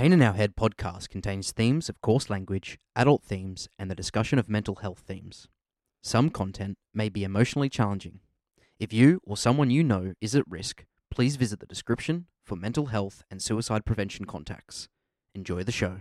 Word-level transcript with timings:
Pain 0.00 0.14
in 0.14 0.22
Our 0.22 0.32
Head 0.32 0.56
podcast 0.56 1.10
contains 1.10 1.52
themes 1.52 1.90
of 1.90 2.00
coarse 2.00 2.30
language, 2.30 2.78
adult 2.96 3.22
themes, 3.22 3.68
and 3.78 3.90
the 3.90 3.94
discussion 3.94 4.38
of 4.38 4.48
mental 4.48 4.76
health 4.76 5.00
themes. 5.06 5.46
Some 6.02 6.30
content 6.30 6.78
may 6.94 7.10
be 7.10 7.22
emotionally 7.22 7.68
challenging. 7.68 8.20
If 8.78 8.94
you 8.94 9.20
or 9.24 9.36
someone 9.36 9.68
you 9.68 9.84
know 9.84 10.14
is 10.18 10.34
at 10.34 10.48
risk, 10.50 10.86
please 11.10 11.36
visit 11.36 11.60
the 11.60 11.66
description 11.66 12.28
for 12.46 12.56
mental 12.56 12.86
health 12.86 13.24
and 13.30 13.42
suicide 13.42 13.84
prevention 13.84 14.24
contacts. 14.24 14.88
Enjoy 15.34 15.64
the 15.64 15.70
show. 15.70 15.98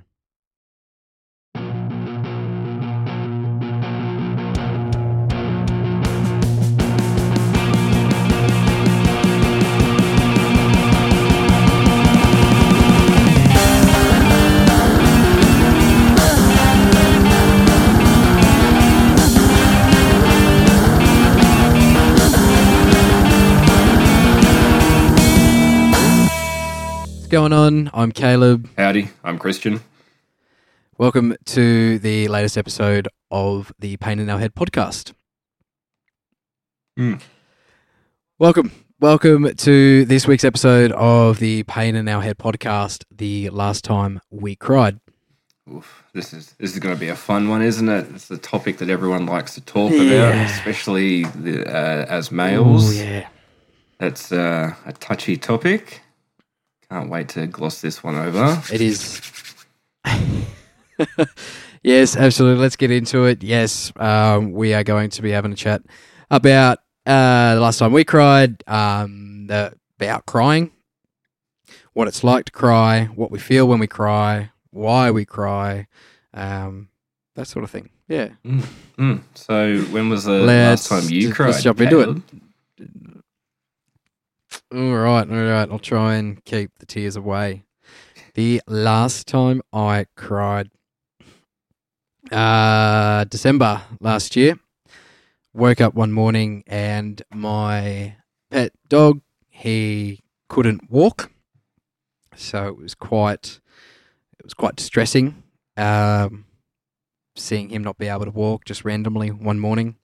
Going 27.30 27.54
on? 27.54 27.90
I'm 27.94 28.12
Caleb. 28.12 28.70
Howdy, 28.78 29.10
I'm 29.24 29.38
Christian. 29.38 29.82
Welcome 30.98 31.36
to 31.46 32.00
the 32.00 32.28
latest 32.28 32.58
episode 32.58 33.08
of 33.32 33.72
the 33.80 33.98
Pain 33.98 34.20
in 34.20 34.30
Our 34.30 34.40
Head 34.40 34.56
podcast. 34.56 35.14
Mm. 36.98 37.22
Welcome. 38.38 38.72
Welcome 39.00 39.56
to 39.56 40.06
this 40.06 40.28
week's 40.28 40.44
episode 40.44 40.92
of 40.94 41.40
the 41.40 41.64
Pain 41.64 41.96
in 41.96 42.08
Our 42.08 42.22
Head 42.22 42.38
podcast, 42.38 43.04
the 43.16 43.50
last 43.50 43.84
time 43.86 44.20
we 44.30 44.56
cried. 44.56 45.00
Oof, 45.72 46.04
this 46.14 46.34
is 46.34 46.54
this 46.54 46.74
is 46.74 46.80
going 46.80 46.96
to 46.96 47.00
be 47.00 47.10
a 47.10 47.16
fun 47.16 47.48
one, 47.48 47.62
isn't 47.62 47.88
it? 47.88 48.08
It's 48.16 48.32
a 48.32 48.38
topic 48.40 48.80
that 48.80 48.90
everyone 48.90 49.28
likes 49.28 49.54
to 49.54 49.62
talk 49.62 49.92
Yeah. 49.92 50.02
about, 50.32 50.46
especially 50.50 51.24
the, 51.26 51.66
uh, 51.68 52.06
as 52.10 52.32
males. 52.32 52.90
Oh, 52.90 53.04
yeah. 53.04 53.28
It's 54.00 54.32
uh, 54.32 54.74
a 54.86 54.94
touchy 54.94 55.38
topic. 55.38 56.02
Can't 56.90 57.10
wait 57.10 57.30
to 57.30 57.46
gloss 57.48 57.82
this 57.82 58.04
one 58.04 58.16
over. 58.16 58.62
It 58.74 58.82
is. 58.82 59.22
yes, 61.84 62.16
absolutely. 62.18 62.62
Let's 62.62 62.76
get 62.76 62.92
into 62.92 63.26
it. 63.26 63.44
Yes, 63.44 63.92
um, 63.98 64.52
we 64.52 64.74
are 64.74 64.84
going 64.84 65.10
to 65.12 65.22
be 65.22 65.32
having 65.32 65.52
a 65.52 65.56
chat 65.56 65.82
about 66.32 66.80
uh, 67.06 67.56
the 67.56 67.62
last 67.62 67.78
time 67.80 67.92
we 67.92 68.04
cried, 68.04 68.64
um, 68.68 69.48
the, 69.48 69.74
about 70.00 70.26
crying, 70.26 70.72
what 71.94 72.08
it's 72.08 72.24
like 72.24 72.46
to 72.46 72.52
cry, 72.52 73.06
what 73.16 73.32
we 73.32 73.40
feel 73.40 73.68
when 73.68 73.80
we 73.80 73.88
cry, 73.88 74.52
why 74.72 75.12
we 75.12 75.26
cry, 75.26 75.88
um, 76.34 76.90
that 77.36 77.48
sort 77.48 77.64
of 77.64 77.72
thing. 77.72 77.90
Yeah. 78.08 78.30
Mm. 78.98 79.22
So, 79.36 79.80
when 79.92 80.10
was 80.10 80.24
the 80.24 80.32
Let's- 80.40 80.90
last 80.90 81.04
time 81.04 81.12
you 81.14 81.28
let's 81.28 81.36
cried? 81.38 81.62
jump 81.62 81.82
into 81.82 82.00
it. 82.00 82.88
All 84.72 84.94
right, 84.98 85.28
all 85.28 85.36
right. 85.36 85.68
I'll 85.72 85.80
try 85.80 86.14
and 86.18 86.46
keep 86.46 86.78
the 86.78 86.86
tears 86.86 87.16
away. 87.16 87.64
The 88.36 88.62
last 88.68 89.26
time 89.26 89.64
I 89.74 90.06
cried, 90.16 90.70
uh, 92.32 93.24
December 93.24 93.82
last 94.00 94.36
year, 94.36 94.60
woke 95.56 95.82
up 95.82 95.96
one 95.96 96.12
morning 96.12 96.64
and 96.68 97.20
my 97.34 98.18
pet 98.52 98.72
dog, 98.88 99.22
he 99.50 100.20
couldn't 100.50 100.92
walk, 100.92 101.32
so 102.36 102.68
it 102.68 102.78
was 102.78 102.94
quite, 102.94 103.60
it 104.38 104.44
was 104.44 104.54
quite 104.54 104.76
distressing. 104.76 105.42
Um, 105.78 106.46
seeing 107.36 107.70
him 107.70 107.84
not 107.84 107.98
be 107.98 108.08
able 108.08 108.26
to 108.26 108.32
walk 108.32 108.66
just 108.66 108.86
randomly 108.86 109.30
one 109.30 109.58
morning. 109.60 109.96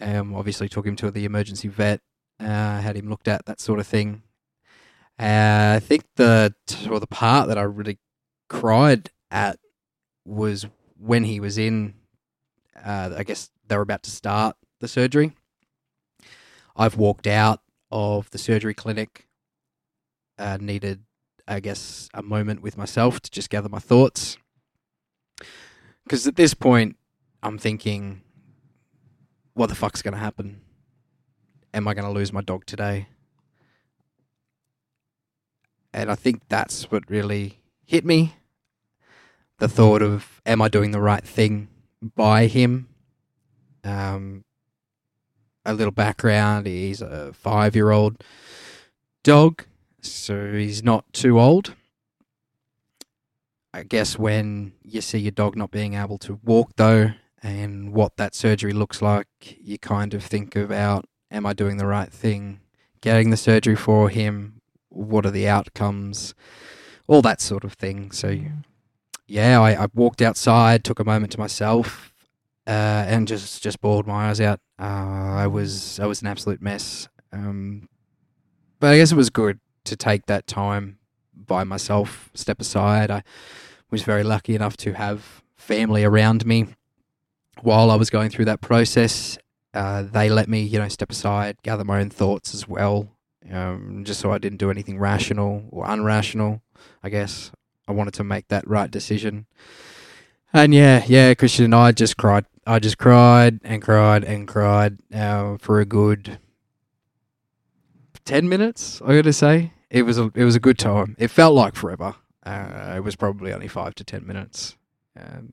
Um, 0.00 0.34
obviously 0.34 0.70
took 0.70 0.86
him 0.86 0.96
to 0.96 1.10
the 1.10 1.26
emergency 1.26 1.68
vet 1.68 2.00
uh, 2.44 2.80
had 2.80 2.96
him 2.96 3.08
looked 3.08 3.28
at, 3.28 3.46
that 3.46 3.60
sort 3.60 3.80
of 3.80 3.86
thing. 3.86 4.22
Uh, 5.18 5.74
I 5.76 5.80
think 5.80 6.04
the 6.16 6.54
or 6.90 7.00
the 7.00 7.06
part 7.06 7.48
that 7.48 7.58
I 7.58 7.62
really 7.62 7.98
cried 8.48 9.10
at 9.30 9.58
was 10.24 10.66
when 10.98 11.24
he 11.24 11.40
was 11.40 11.58
in. 11.58 11.94
Uh, 12.84 13.14
I 13.16 13.22
guess 13.22 13.50
they 13.66 13.76
were 13.76 13.82
about 13.82 14.02
to 14.04 14.10
start 14.10 14.56
the 14.80 14.88
surgery. 14.88 15.32
I've 16.76 16.96
walked 16.96 17.26
out 17.26 17.60
of 17.90 18.30
the 18.30 18.38
surgery 18.38 18.74
clinic. 18.74 19.28
Uh, 20.36 20.58
needed, 20.60 21.04
I 21.46 21.60
guess, 21.60 22.08
a 22.12 22.20
moment 22.20 22.60
with 22.60 22.76
myself 22.76 23.20
to 23.20 23.30
just 23.30 23.50
gather 23.50 23.68
my 23.68 23.78
thoughts. 23.78 24.36
Because 26.02 26.26
at 26.26 26.34
this 26.34 26.54
point, 26.54 26.96
I'm 27.40 27.56
thinking, 27.56 28.22
what 29.52 29.68
the 29.68 29.76
fuck's 29.76 30.02
going 30.02 30.14
to 30.14 30.18
happen? 30.18 30.63
Am 31.74 31.88
I 31.88 31.94
going 31.94 32.06
to 32.06 32.10
lose 32.10 32.32
my 32.32 32.40
dog 32.40 32.64
today? 32.64 33.08
And 35.92 36.10
I 36.10 36.14
think 36.14 36.42
that's 36.48 36.90
what 36.90 37.10
really 37.10 37.58
hit 37.84 38.04
me. 38.04 38.36
The 39.58 39.68
thought 39.68 40.02
of, 40.02 40.40
am 40.46 40.62
I 40.62 40.68
doing 40.68 40.92
the 40.92 41.00
right 41.00 41.24
thing 41.24 41.68
by 42.14 42.46
him? 42.46 42.88
Um, 43.82 44.44
a 45.66 45.74
little 45.74 45.92
background 45.92 46.66
he's 46.66 47.02
a 47.02 47.32
five 47.32 47.74
year 47.74 47.90
old 47.90 48.22
dog, 49.22 49.64
so 50.00 50.52
he's 50.52 50.82
not 50.82 51.12
too 51.12 51.40
old. 51.40 51.74
I 53.72 53.82
guess 53.82 54.18
when 54.18 54.72
you 54.82 55.00
see 55.00 55.18
your 55.18 55.32
dog 55.32 55.56
not 55.56 55.70
being 55.70 55.94
able 55.94 56.18
to 56.18 56.38
walk, 56.44 56.72
though, 56.76 57.12
and 57.42 57.92
what 57.92 58.16
that 58.16 58.34
surgery 58.34 58.72
looks 58.72 59.02
like, 59.02 59.26
you 59.60 59.78
kind 59.78 60.14
of 60.14 60.22
think 60.22 60.54
about 60.54 61.06
am 61.34 61.44
I 61.46 61.52
doing 61.52 61.76
the 61.76 61.86
right 61.86 62.10
thing? 62.12 62.60
Getting 63.00 63.30
the 63.30 63.36
surgery 63.36 63.76
for 63.76 64.08
him, 64.08 64.60
what 64.88 65.26
are 65.26 65.30
the 65.30 65.48
outcomes? 65.48 66.34
All 67.06 67.20
that 67.22 67.40
sort 67.40 67.64
of 67.64 67.74
thing. 67.74 68.12
So, 68.12 68.38
yeah, 69.26 69.60
I, 69.60 69.84
I 69.84 69.86
walked 69.92 70.22
outside, 70.22 70.84
took 70.84 71.00
a 71.00 71.04
moment 71.04 71.32
to 71.32 71.38
myself, 71.38 72.14
uh, 72.66 73.04
and 73.06 73.28
just 73.28 73.62
just 73.62 73.80
bawled 73.80 74.06
my 74.06 74.30
eyes 74.30 74.40
out. 74.40 74.60
Uh, 74.78 74.84
I 75.34 75.46
was 75.46 76.00
I 76.00 76.06
was 76.06 76.22
an 76.22 76.28
absolute 76.28 76.62
mess. 76.62 77.08
Um, 77.32 77.88
but 78.80 78.92
I 78.92 78.96
guess 78.96 79.12
it 79.12 79.16
was 79.16 79.28
good 79.28 79.58
to 79.84 79.96
take 79.96 80.26
that 80.26 80.46
time 80.46 80.98
by 81.34 81.64
myself, 81.64 82.30
step 82.32 82.60
aside. 82.60 83.10
I 83.10 83.22
was 83.90 84.02
very 84.02 84.22
lucky 84.22 84.54
enough 84.54 84.76
to 84.78 84.92
have 84.94 85.42
family 85.56 86.04
around 86.04 86.46
me 86.46 86.68
while 87.62 87.90
I 87.90 87.96
was 87.96 88.08
going 88.08 88.30
through 88.30 88.44
that 88.46 88.60
process 88.60 89.36
uh, 89.74 90.02
they 90.02 90.30
let 90.30 90.48
me, 90.48 90.62
you 90.62 90.78
know, 90.78 90.88
step 90.88 91.10
aside, 91.10 91.56
gather 91.62 91.84
my 91.84 92.00
own 92.00 92.10
thoughts 92.10 92.54
as 92.54 92.68
well, 92.68 93.08
um, 93.50 94.04
just 94.04 94.20
so 94.20 94.32
I 94.32 94.38
didn't 94.38 94.58
do 94.58 94.70
anything 94.70 94.98
rational 94.98 95.64
or 95.70 95.84
unrational. 95.84 96.60
I 97.02 97.08
guess 97.08 97.50
I 97.88 97.92
wanted 97.92 98.14
to 98.14 98.24
make 98.24 98.48
that 98.48 98.66
right 98.66 98.90
decision. 98.90 99.46
And 100.52 100.72
yeah, 100.72 101.04
yeah, 101.06 101.34
Christian 101.34 101.64
and 101.66 101.74
I 101.74 101.92
just 101.92 102.16
cried. 102.16 102.46
I 102.66 102.78
just 102.78 102.96
cried 102.96 103.60
and 103.64 103.82
cried 103.82 104.24
and 104.24 104.46
cried 104.46 104.98
uh, 105.12 105.58
for 105.58 105.80
a 105.80 105.84
good 105.84 106.38
ten 108.24 108.48
minutes. 108.48 109.02
I 109.04 109.16
got 109.16 109.24
to 109.24 109.32
say, 109.32 109.72
it 109.90 110.02
was 110.02 110.18
a 110.18 110.30
it 110.34 110.44
was 110.44 110.54
a 110.54 110.60
good 110.60 110.78
time. 110.78 111.16
It 111.18 111.28
felt 111.28 111.54
like 111.54 111.74
forever. 111.74 112.14
Uh, 112.46 112.94
it 112.96 113.00
was 113.00 113.16
probably 113.16 113.52
only 113.52 113.68
five 113.68 113.94
to 113.96 114.04
ten 114.04 114.26
minutes. 114.26 114.76
Um, 115.18 115.52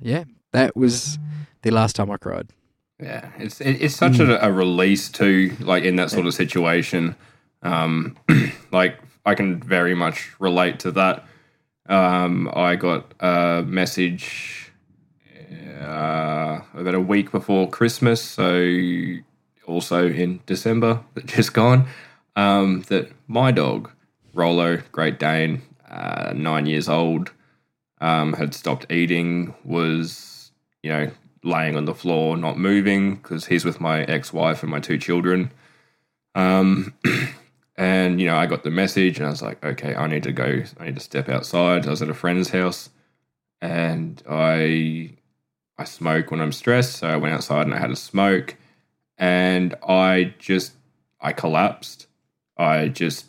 yeah, 0.00 0.24
that 0.52 0.76
was 0.76 1.18
the 1.62 1.70
last 1.70 1.96
time 1.96 2.10
I 2.10 2.16
cried. 2.16 2.48
Yeah, 3.00 3.30
it's 3.38 3.60
it, 3.60 3.80
it's 3.80 3.94
such 3.94 4.18
a, 4.18 4.44
a 4.44 4.50
release 4.50 5.08
too, 5.08 5.56
like 5.60 5.84
in 5.84 5.96
that 5.96 6.10
sort 6.10 6.26
of 6.26 6.34
situation. 6.34 7.14
Um, 7.62 8.16
like 8.72 8.98
I 9.24 9.34
can 9.34 9.60
very 9.60 9.94
much 9.94 10.34
relate 10.40 10.80
to 10.80 10.90
that. 10.92 11.24
Um, 11.88 12.50
I 12.52 12.76
got 12.76 13.14
a 13.20 13.62
message 13.66 14.72
uh, 15.80 16.60
about 16.74 16.94
a 16.94 17.00
week 17.00 17.30
before 17.30 17.68
Christmas, 17.70 18.20
so 18.20 18.68
also 19.66 20.08
in 20.08 20.40
December 20.46 21.00
that 21.14 21.26
just 21.26 21.52
gone. 21.52 21.86
Um, 22.34 22.82
that 22.88 23.10
my 23.26 23.50
dog 23.50 23.90
Rolo, 24.34 24.78
Great 24.92 25.18
Dane, 25.18 25.62
uh, 25.90 26.32
nine 26.34 26.66
years 26.66 26.88
old, 26.88 27.32
um, 28.00 28.34
had 28.34 28.54
stopped 28.54 28.90
eating, 28.90 29.54
was 29.64 30.52
you 30.82 30.90
know 30.90 31.10
laying 31.42 31.76
on 31.76 31.84
the 31.84 31.94
floor, 31.94 32.36
not 32.36 32.58
moving, 32.58 33.16
because 33.16 33.46
he's 33.46 33.64
with 33.64 33.80
my 33.80 34.02
ex-wife 34.04 34.62
and 34.62 34.70
my 34.70 34.80
two 34.80 34.98
children. 34.98 35.50
Um, 36.34 36.94
and 37.76 38.20
you 38.20 38.26
know, 38.26 38.36
I 38.36 38.46
got 38.46 38.64
the 38.64 38.70
message, 38.70 39.18
and 39.18 39.26
I 39.26 39.30
was 39.30 39.42
like, 39.42 39.64
okay, 39.64 39.94
I 39.94 40.06
need 40.06 40.24
to 40.24 40.32
go. 40.32 40.62
I 40.78 40.86
need 40.86 40.96
to 40.96 41.00
step 41.00 41.28
outside. 41.28 41.86
I 41.86 41.90
was 41.90 42.02
at 42.02 42.10
a 42.10 42.14
friend's 42.14 42.50
house, 42.50 42.90
and 43.60 44.22
I 44.28 45.12
I 45.78 45.84
smoke 45.84 46.30
when 46.30 46.40
I'm 46.40 46.52
stressed, 46.52 46.96
so 46.96 47.08
I 47.08 47.16
went 47.16 47.34
outside 47.34 47.66
and 47.66 47.74
I 47.74 47.78
had 47.78 47.90
a 47.90 47.96
smoke, 47.96 48.56
and 49.16 49.74
I 49.86 50.34
just 50.38 50.72
I 51.20 51.32
collapsed. 51.32 52.06
I 52.56 52.88
just 52.88 53.26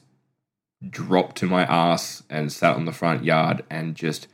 dropped 0.87 1.35
to 1.37 1.45
my 1.45 1.63
ass 1.63 2.23
and 2.29 2.51
sat 2.51 2.75
on 2.75 2.85
the 2.85 2.91
front 2.91 3.23
yard 3.23 3.63
and 3.69 3.95
just 3.95 4.27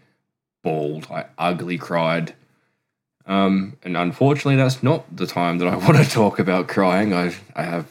bawled. 0.64 1.08
I 1.12 1.26
ugly 1.38 1.78
cried. 1.78 2.36
Um, 3.28 3.78
and 3.84 3.98
unfortunately, 3.98 4.56
that's 4.56 4.84
not 4.84 5.16
the 5.16 5.28
time 5.28 5.58
that 5.60 5.68
I 5.68 5.76
want 5.88 5.98
to 5.98 6.10
talk 6.10 6.40
about 6.40 6.68
crying. 6.68 7.14
I 7.14 7.36
I 7.56 7.64
have 7.64 7.88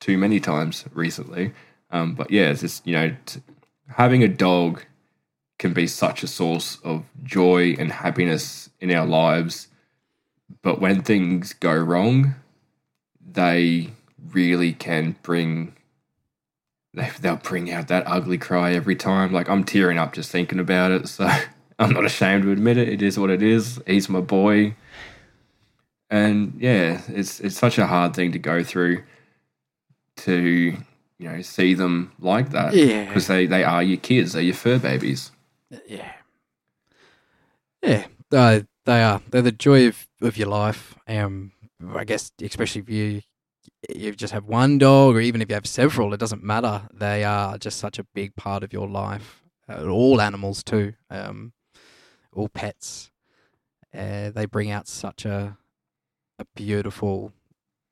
too 0.00 0.18
many 0.18 0.40
times 0.40 0.84
recently. 0.92 1.52
Um, 1.90 2.14
but 2.14 2.30
yeah, 2.30 2.50
it's 2.50 2.60
just 2.60 2.86
you 2.86 2.94
know 2.94 3.16
t- 3.26 3.40
having 3.96 4.22
a 4.22 4.28
dog 4.28 4.84
can 5.58 5.72
be 5.72 5.86
such 5.86 6.22
a 6.22 6.28
source 6.28 6.78
of 6.84 7.04
joy 7.24 7.74
and 7.78 7.90
happiness 7.90 8.70
in 8.80 8.92
our 8.92 9.06
lives. 9.06 9.68
But 10.62 10.80
when 10.80 11.02
things 11.02 11.52
go 11.52 11.74
wrong, 11.74 12.36
they 13.20 13.90
really 14.32 14.72
can 14.72 15.16
bring 15.22 15.74
they, 16.94 17.10
they'll 17.20 17.36
bring 17.36 17.70
out 17.70 17.88
that 17.88 18.04
ugly 18.06 18.38
cry 18.38 18.72
every 18.72 18.96
time. 18.96 19.32
Like 19.32 19.48
I'm 19.48 19.64
tearing 19.64 19.98
up 19.98 20.12
just 20.12 20.30
thinking 20.30 20.58
about 20.60 20.90
it. 20.90 21.08
So 21.18 21.28
I'm 21.78 21.90
not 21.92 22.04
ashamed 22.04 22.42
to 22.44 22.50
admit 22.52 22.76
it. 22.76 22.88
It 22.88 23.02
is 23.02 23.18
what 23.18 23.30
it 23.30 23.42
is. 23.42 23.80
He's 23.86 24.08
my 24.08 24.20
boy. 24.20 24.74
And 26.10 26.54
yeah, 26.58 27.02
it's 27.08 27.38
it's 27.40 27.56
such 27.56 27.78
a 27.78 27.86
hard 27.86 28.14
thing 28.14 28.32
to 28.32 28.38
go 28.38 28.64
through 28.64 29.02
to 30.18 30.76
you 31.18 31.28
know 31.28 31.40
see 31.42 31.74
them 31.74 32.12
like 32.18 32.50
that 32.50 32.74
Yeah. 32.74 33.04
because 33.06 33.26
they 33.26 33.46
they 33.46 33.62
are 33.64 33.82
your 33.82 33.98
kids, 33.98 34.32
they're 34.32 34.42
your 34.42 34.54
fur 34.54 34.78
babies. 34.78 35.30
Yeah. 35.86 36.12
Yeah. 37.82 38.06
Uh, 38.32 38.60
they 38.84 39.02
are. 39.02 39.20
They're 39.30 39.42
the 39.42 39.52
joy 39.52 39.86
of, 39.88 40.06
of 40.22 40.36
your 40.36 40.48
life. 40.48 40.94
Um, 41.06 41.52
I 41.94 42.04
guess, 42.04 42.32
especially 42.42 42.80
if 42.82 42.88
you 42.90 43.20
you 43.94 44.12
just 44.14 44.32
have 44.32 44.44
one 44.46 44.78
dog, 44.78 45.14
or 45.14 45.20
even 45.20 45.40
if 45.42 45.48
you 45.48 45.54
have 45.54 45.66
several, 45.66 46.12
it 46.12 46.18
doesn't 46.20 46.42
matter. 46.42 46.88
They 46.92 47.22
are 47.22 47.58
just 47.58 47.78
such 47.78 47.98
a 47.98 48.04
big 48.14 48.34
part 48.34 48.64
of 48.64 48.72
your 48.72 48.88
life. 48.88 49.42
Uh, 49.68 49.86
all 49.88 50.20
animals 50.20 50.64
too. 50.64 50.94
Um, 51.10 51.52
all 52.38 52.48
pets. 52.48 53.10
Uh, 53.94 54.30
they 54.30 54.46
bring 54.46 54.70
out 54.70 54.86
such 54.86 55.24
a 55.24 55.56
a 56.38 56.44
beautiful 56.54 57.32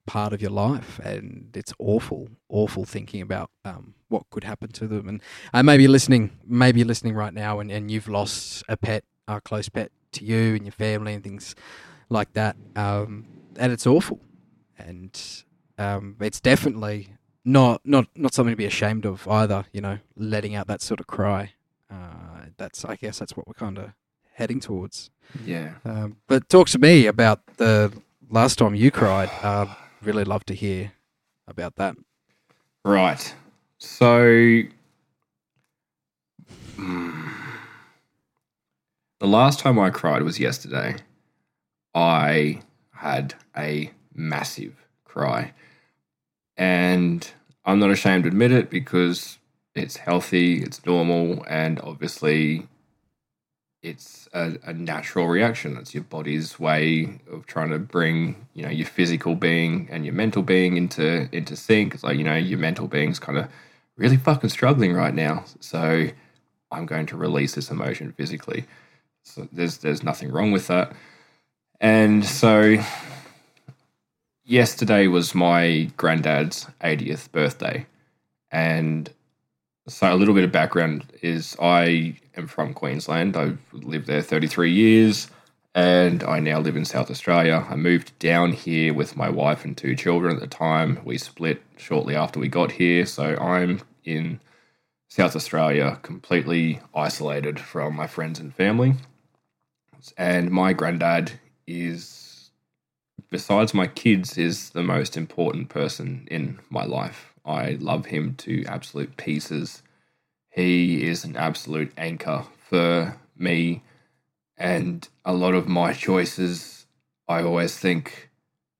part 0.06 0.32
of 0.32 0.40
your 0.40 0.50
life, 0.50 1.00
and 1.00 1.50
it's 1.54 1.72
awful, 1.78 2.28
awful 2.48 2.84
thinking 2.84 3.20
about 3.20 3.50
um, 3.64 3.94
what 4.08 4.22
could 4.31 4.44
happen 4.44 4.70
to 4.72 4.87
them. 4.87 5.08
And 5.08 5.22
uh, 5.52 5.62
maybe 5.62 5.82
you're 5.82 5.93
listening, 5.93 6.31
maybe 6.46 6.84
listening 6.84 7.14
right 7.14 7.34
now, 7.34 7.58
and, 7.58 7.70
and 7.70 7.90
you've 7.90 8.08
lost 8.08 8.62
a 8.69 8.76
pet, 8.76 9.04
a 9.28 9.40
close 9.40 9.69
pet 9.69 9.90
to 10.12 10.25
you 10.25 10.54
and 10.54 10.64
your 10.64 10.72
family, 10.72 11.12
and 11.12 11.22
things 11.22 11.54
like 12.08 12.32
that. 12.34 12.56
Um, 12.76 13.26
and 13.56 13.72
it's 13.72 13.87
awful, 13.87 14.20
and 14.78 15.20
um, 15.76 16.16
it's 16.20 16.40
definitely 16.40 17.08
not 17.44 17.81
not 17.84 18.06
not 18.14 18.32
something 18.32 18.52
to 18.52 18.56
be 18.56 18.66
ashamed 18.66 19.04
of 19.04 19.26
either. 19.28 19.64
You 19.72 19.81
know, 19.81 19.99
letting 20.16 20.54
out 20.54 20.69
that 20.69 20.82
sort 20.82 21.00
of 21.00 21.06
cry. 21.06 21.52
Uh, 21.90 22.46
that's 22.56 22.84
I 22.84 22.96
guess 22.96 23.19
that's 23.19 23.37
what 23.37 23.46
we're 23.46 23.54
kind 23.54 23.78
of 23.78 23.92
heading 24.37 24.61
towards. 24.61 25.11
Yeah. 25.44 25.75
Um, 25.85 26.17
but 26.29 26.49
talk 26.49 26.69
to 26.69 26.79
me 26.79 27.06
about 27.06 27.41
the 27.56 27.93
last 28.31 28.59
time 28.59 28.75
you 28.75 28.91
cried. 28.91 29.31
Uh, 29.43 29.67
really 30.03 30.25
love 30.25 30.44
to 30.47 30.55
hear 30.55 30.93
about 31.49 31.77
that. 31.77 31.97
Right. 32.85 33.35
So 33.79 34.21
mm, 36.79 37.33
the 39.19 39.27
last 39.27 39.59
time 39.61 39.79
I 39.79 39.91
cried 39.91 40.23
was 40.23 40.38
yesterday. 40.38 40.97
I 41.94 42.61
had 42.93 43.35
a 43.56 43.91
massive 44.15 44.75
cry. 45.05 45.55
And 46.59 47.31
I'm 47.65 47.79
not 47.79 47.91
ashamed 47.91 48.25
to 48.25 48.29
admit 48.29 48.53
it 48.53 48.69
because 48.69 49.38
it's 49.75 49.97
healthy, 49.97 50.62
it's 50.62 50.85
normal, 50.85 51.44
and 51.49 51.81
obviously 51.81 52.69
it's 53.87 54.29
a, 54.33 54.59
a 54.65 54.73
natural 54.73 55.29
reaction. 55.29 55.77
It's 55.77 55.94
your 55.94 56.03
body's 56.03 56.59
way 56.59 57.21
of 57.31 57.47
trying 57.47 57.71
to 57.71 57.79
bring, 57.79 58.47
you 58.53 58.65
know, 58.65 58.69
your 58.71 58.87
physical 58.87 59.37
being 59.37 59.88
and 59.91 60.05
your 60.05 60.15
mental 60.15 60.43
being 60.43 60.77
into 60.77 61.29
into 61.35 61.55
sync. 61.56 61.94
It's 61.94 62.03
like, 62.03 62.19
you 62.19 62.25
know, 62.25 62.35
your 62.35 62.59
mental 62.59 62.88
being's 62.88 63.21
kind 63.21 63.38
of 63.38 63.49
really 63.97 64.17
fucking 64.17 64.50
struggling 64.50 64.93
right 64.93 65.15
now. 65.15 65.44
So 65.61 66.09
I'm 66.73 66.85
going 66.85 67.06
to 67.06 67.17
release 67.17 67.55
this 67.55 67.71
emotion 67.71 68.12
physically. 68.12 68.65
So 69.23 69.49
there's 69.53 69.79
there's 69.79 70.03
nothing 70.03 70.33
wrong 70.33 70.50
with 70.50 70.67
that. 70.67 70.93
And 71.81 72.25
so 72.25 72.83
yesterday 74.44 75.06
was 75.06 75.33
my 75.33 75.91
granddad's 75.97 76.67
80th 76.81 77.31
birthday. 77.31 77.87
And 78.50 79.12
so 79.88 80.12
a 80.12 80.17
little 80.17 80.35
bit 80.35 80.44
of 80.44 80.53
background 80.53 81.05
is 81.23 81.56
I 81.61 82.17
am 82.37 82.47
from 82.49 82.75
Queensland. 82.75 83.37
I've 83.37 83.59
lived 83.73 84.06
there 84.06 84.23
33 84.23 84.73
years 84.73 85.29
and 85.77 86.25
I 86.25 86.41
now 86.41 86.59
live 86.59 86.75
in 86.75 86.85
South 86.85 87.11
Australia. 87.11 87.67
I 87.69 87.77
moved 87.77 88.19
down 88.19 88.53
here 88.53 88.94
with 88.94 89.15
my 89.17 89.29
wife 89.29 89.65
and 89.65 89.77
two 89.77 89.94
children 89.94 90.35
at 90.35 90.41
the 90.41 90.47
time. 90.47 91.00
We 91.05 91.19
split 91.19 91.62
shortly 91.77 92.17
after 92.17 92.41
we 92.41 92.49
got 92.49 92.73
here, 92.73 93.05
so 93.05 93.37
I'm 93.37 93.83
in 94.03 94.41
South 95.09 95.37
Australia 95.37 96.00
completely 96.03 96.81
isolated 96.94 97.61
from 97.61 97.94
my 97.94 98.06
friends 98.06 98.41
and 98.41 98.55
family. 98.55 98.94
And 100.17 100.50
my 100.50 100.73
granddad 100.73 101.33
is 101.67 102.50
besides 103.31 103.75
my 103.75 103.87
kids 103.87 104.38
is 104.38 104.71
the 104.71 104.83
most 104.83 105.17
important 105.17 105.69
person 105.69 106.27
in 106.31 106.59
my 106.71 106.85
life. 106.85 107.35
I 107.46 107.76
love 107.81 108.06
him 108.06 108.34
to 108.37 108.64
absolute 108.66 109.16
pieces. 109.16 109.82
He 110.50 111.06
is 111.06 111.25
an 111.25 111.37
absolute 111.37 111.93
anchor 111.96 112.44
for 112.69 113.16
me 113.37 113.82
and 114.58 115.08
a 115.25 115.32
lot 115.32 115.54
of 115.54 115.69
my 115.69 115.93
choices 115.93 116.87
I 117.28 117.43
always 117.43 117.78
think, 117.78 118.31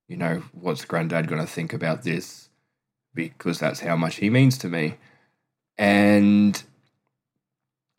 you 0.08 0.16
know, 0.16 0.42
what's 0.52 0.84
granddad 0.84 1.28
going 1.28 1.40
to 1.40 1.46
think 1.46 1.72
about 1.72 2.02
this 2.02 2.48
because 3.14 3.58
that's 3.58 3.80
how 3.80 3.96
much 3.96 4.16
he 4.16 4.30
means 4.30 4.58
to 4.58 4.69
me. 4.69 4.94
And 5.78 6.62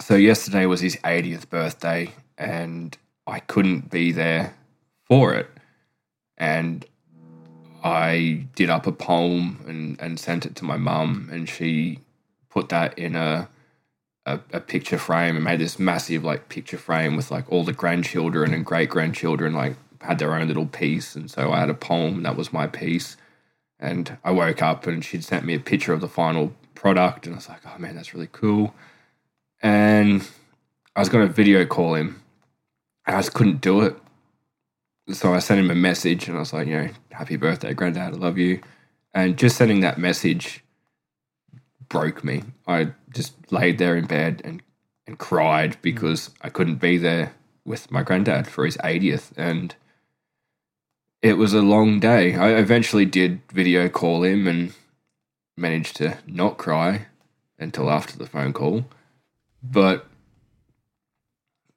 so 0.01 0.15
yesterday 0.15 0.65
was 0.65 0.79
his 0.79 0.95
80th 0.97 1.49
birthday 1.49 2.11
and 2.37 2.97
I 3.25 3.39
couldn't 3.41 3.89
be 3.89 4.11
there 4.11 4.55
for 5.05 5.33
it. 5.33 5.49
And 6.37 6.85
I 7.87 8.45
did 8.55 8.69
up 8.69 8.87
a 8.87 8.91
poem 8.91 9.63
and, 9.67 9.99
and 10.01 10.19
sent 10.19 10.45
it 10.45 10.55
to 10.57 10.65
my 10.65 10.77
mum, 10.77 11.29
and 11.31 11.47
she 11.47 11.99
put 12.49 12.69
that 12.69 12.97
in 12.97 13.15
a, 13.15 13.49
a 14.25 14.39
a 14.53 14.59
picture 14.59 14.97
frame 14.97 15.35
and 15.35 15.43
made 15.43 15.59
this 15.59 15.79
massive 15.79 16.23
like 16.23 16.49
picture 16.49 16.77
frame 16.77 17.15
with 17.15 17.31
like 17.31 17.51
all 17.51 17.63
the 17.63 17.73
grandchildren 17.73 18.53
and 18.53 18.65
great 18.65 18.89
grandchildren 18.89 19.53
like 19.53 19.75
had 20.01 20.19
their 20.19 20.35
own 20.35 20.47
little 20.47 20.65
piece, 20.65 21.15
and 21.15 21.29
so 21.29 21.51
I 21.51 21.59
had 21.59 21.69
a 21.69 21.73
poem 21.73 22.23
that 22.23 22.35
was 22.35 22.53
my 22.53 22.67
piece. 22.67 23.17
And 23.79 24.17
I 24.23 24.31
woke 24.31 24.63
up 24.63 24.87
and 24.87 25.05
she'd 25.05 25.23
sent 25.23 25.45
me 25.45 25.53
a 25.53 25.59
picture 25.59 25.93
of 25.93 26.01
the 26.01 26.07
final 26.07 26.53
product, 26.73 27.27
and 27.27 27.35
I 27.35 27.37
was 27.37 27.49
like, 27.49 27.61
oh 27.65 27.77
man, 27.77 27.95
that's 27.95 28.13
really 28.13 28.29
cool. 28.31 28.73
And 29.61 30.27
I 30.95 30.99
was 30.99 31.09
going 31.09 31.27
to 31.27 31.31
video 31.31 31.63
call 31.65 31.93
him, 31.93 32.23
I 33.05 33.11
just 33.11 33.33
couldn't 33.33 33.61
do 33.61 33.81
it 33.81 33.95
so 35.11 35.33
I 35.33 35.39
sent 35.39 35.59
him 35.59 35.71
a 35.71 35.75
message 35.75 36.27
and 36.27 36.37
I 36.37 36.39
was 36.39 36.53
like, 36.53 36.67
you 36.67 36.77
know, 36.77 36.89
happy 37.11 37.37
birthday, 37.37 37.73
granddad, 37.73 38.13
I 38.13 38.17
love 38.17 38.37
you. 38.37 38.61
And 39.13 39.37
just 39.37 39.57
sending 39.57 39.79
that 39.81 39.97
message 39.97 40.63
broke 41.89 42.23
me. 42.23 42.43
I 42.67 42.91
just 43.13 43.33
laid 43.51 43.77
there 43.77 43.95
in 43.95 44.05
bed 44.05 44.41
and, 44.43 44.61
and 45.05 45.17
cried 45.17 45.73
mm. 45.73 45.81
because 45.81 46.31
I 46.41 46.49
couldn't 46.49 46.75
be 46.75 46.97
there 46.97 47.33
with 47.65 47.91
my 47.91 48.03
granddad 48.03 48.47
for 48.47 48.65
his 48.65 48.77
80th. 48.77 49.31
And 49.37 49.75
it 51.21 51.33
was 51.33 51.53
a 51.53 51.61
long 51.61 51.99
day. 51.99 52.35
I 52.35 52.51
eventually 52.51 53.05
did 53.05 53.41
video 53.51 53.89
call 53.89 54.23
him 54.23 54.47
and 54.47 54.73
managed 55.55 55.95
to 55.97 56.17
not 56.27 56.57
cry 56.57 57.07
until 57.57 57.89
after 57.89 58.17
the 58.17 58.27
phone 58.27 58.53
call. 58.53 58.85
But 59.63 60.05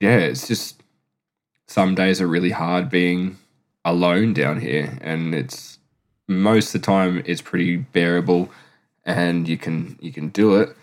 yeah, 0.00 0.18
it's 0.18 0.48
just 0.48 0.79
some 1.70 1.94
days 1.94 2.20
are 2.20 2.26
really 2.26 2.50
hard 2.50 2.90
being 2.90 3.38
alone 3.84 4.34
down 4.34 4.60
here 4.60 4.98
and 5.00 5.32
it's 5.32 5.78
most 6.26 6.74
of 6.74 6.80
the 6.80 6.84
time 6.84 7.22
it's 7.24 7.40
pretty 7.40 7.76
bearable 7.76 8.50
and 9.04 9.48
you 9.48 9.56
can 9.56 9.96
you 10.00 10.12
can 10.12 10.30
do 10.30 10.56
it. 10.56 10.76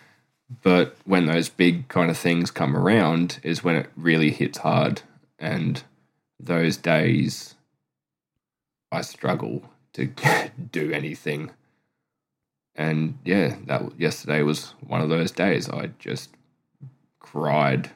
But 0.63 0.95
when 1.03 1.25
those 1.25 1.49
big 1.49 1.89
kind 1.89 2.09
of 2.09 2.17
things 2.17 2.51
come 2.51 2.73
around 2.73 3.41
is 3.43 3.65
when 3.65 3.75
it 3.75 3.89
really 3.97 4.31
hits 4.31 4.59
hard 4.59 5.01
and 5.37 5.83
those 6.39 6.77
days 6.77 7.55
I 8.89 9.01
struggle 9.01 9.69
to 9.91 10.05
do 10.71 10.93
anything. 10.93 11.51
And 12.75 13.17
yeah 13.25 13.57
that 13.65 13.99
yesterday 13.99 14.41
was 14.41 14.73
one 14.79 15.01
of 15.01 15.09
those 15.09 15.31
days 15.31 15.67
I 15.67 15.87
just 15.99 16.29
cried. 17.19 17.91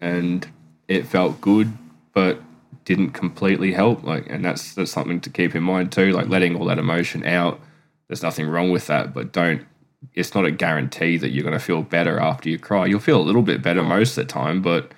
And 0.00 0.48
it 0.90 1.06
felt 1.06 1.40
good, 1.40 1.72
but 2.12 2.42
didn't 2.84 3.12
completely 3.12 3.72
help. 3.72 4.02
Like, 4.04 4.26
and 4.28 4.44
that's 4.44 4.74
that's 4.74 4.90
something 4.90 5.20
to 5.22 5.30
keep 5.30 5.54
in 5.54 5.62
mind 5.62 5.92
too. 5.92 6.12
Like 6.12 6.28
letting 6.28 6.56
all 6.56 6.66
that 6.66 6.78
emotion 6.78 7.24
out. 7.24 7.60
There's 8.08 8.22
nothing 8.22 8.48
wrong 8.48 8.70
with 8.70 8.86
that, 8.88 9.14
but 9.14 9.32
don't 9.32 9.66
it's 10.14 10.34
not 10.34 10.44
a 10.46 10.50
guarantee 10.50 11.16
that 11.18 11.30
you're 11.30 11.44
going 11.44 11.58
to 11.58 11.64
feel 11.64 11.82
better 11.82 12.18
after 12.18 12.48
you 12.48 12.58
cry. 12.58 12.86
You'll 12.86 13.00
feel 13.00 13.20
a 13.20 13.22
little 13.22 13.42
bit 13.42 13.62
better 13.62 13.82
most 13.82 14.16
of 14.18 14.26
the 14.26 14.32
time, 14.32 14.62
but 14.62 14.92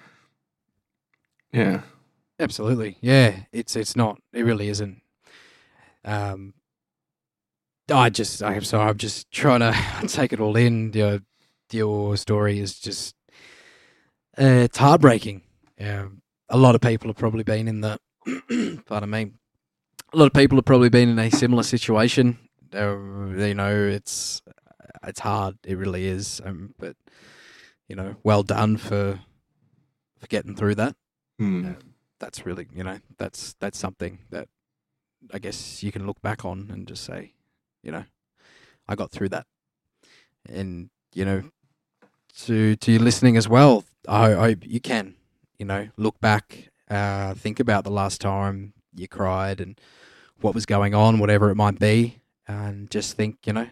yeah, 1.53 1.83
Absolutely. 2.43 2.97
Yeah. 3.01 3.37
It's 3.53 3.77
it's 3.77 3.95
not. 3.95 4.19
It 4.33 4.43
really 4.43 4.69
isn't. 4.69 5.01
Um 6.05 6.55
I 7.91 8.11
just 8.11 8.43
I 8.43 8.55
am 8.55 8.65
sorry. 8.65 8.89
I'm 8.89 8.99
just 8.99 9.31
trying 9.31 9.61
to 9.61 9.75
take 10.09 10.33
it 10.33 10.41
all 10.41 10.57
in. 10.57 10.93
Your 10.93 11.21
your 11.71 12.17
story 12.17 12.59
is 12.59 12.79
just 12.79 13.15
uh, 14.39 14.67
it's 14.67 14.79
heartbreaking. 14.79 15.43
Um, 15.83 16.23
a 16.49 16.57
lot 16.57 16.75
of 16.75 16.81
people 16.81 17.09
have 17.09 17.17
probably 17.17 17.45
been 17.45 17.69
in 17.69 17.81
the 17.81 17.99
pardon 18.87 19.11
me. 19.11 19.33
A 20.12 20.17
lot 20.17 20.27
of 20.27 20.33
people 20.35 20.57
have 20.59 20.65
probably 20.65 20.91
been 20.91 21.09
in 21.09 21.19
a 21.19 21.31
similar 21.31 21.62
situation. 21.62 22.39
Uh, 22.75 22.97
you 23.37 23.55
know, 23.55 23.75
it's 23.75 24.43
it's 25.03 25.21
hard. 25.21 25.57
It 25.65 25.77
really 25.79 26.07
is. 26.07 26.41
Um, 26.45 26.75
but 26.79 26.97
you 27.89 27.97
know, 27.97 28.17
well 28.23 28.43
done 28.43 28.77
for 28.77 29.21
for 30.19 30.27
getting 30.29 30.55
through 30.55 30.77
that 30.77 30.95
Hmm. 31.39 31.73
that's 32.21 32.47
really 32.47 32.69
you 32.73 32.85
know 32.85 32.99
that's 33.19 33.57
that's 33.59 33.79
something 33.79 34.21
that 34.31 34.49
I 35.33 35.39
guess 35.39 35.83
you 35.83 35.91
can 35.91 36.07
look 36.07 36.23
back 36.23 36.45
on 36.45 36.71
and 36.73 36.87
just 36.87 37.05
say, 37.05 37.35
you 37.83 37.91
know, 37.91 38.05
I 38.87 38.95
got 38.95 39.11
through 39.11 39.31
that, 39.31 39.47
and 40.49 40.91
you 41.15 41.25
know, 41.25 41.43
to 42.45 42.77
to 42.77 42.93
you 42.93 42.99
listening 42.99 43.37
as 43.37 43.49
well, 43.49 43.85
I, 44.09 44.33
hope 44.33 44.59
you 44.67 44.81
can 44.81 45.17
you 45.62 45.66
know 45.66 45.88
look 45.97 46.21
back, 46.21 46.71
uh, 46.90 47.35
think 47.35 47.61
about 47.61 47.85
the 47.85 47.90
last 47.90 48.21
time 48.21 48.73
you 48.97 49.07
cried 49.07 49.61
and 49.61 49.81
what 50.40 50.57
was 50.57 50.66
going 50.66 50.92
on, 50.92 51.21
whatever 51.21 51.50
it 51.50 51.54
might 51.54 51.78
be, 51.78 52.19
and 52.49 52.90
just 52.90 53.16
think, 53.16 53.47
you 53.47 53.52
know, 53.52 53.69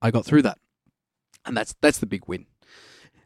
I 0.00 0.10
got 0.10 0.24
through 0.24 0.40
that, 0.40 0.56
and 1.44 1.54
that's 1.54 1.74
that's 1.82 1.98
the 1.98 2.06
big 2.06 2.22
win. 2.26 2.46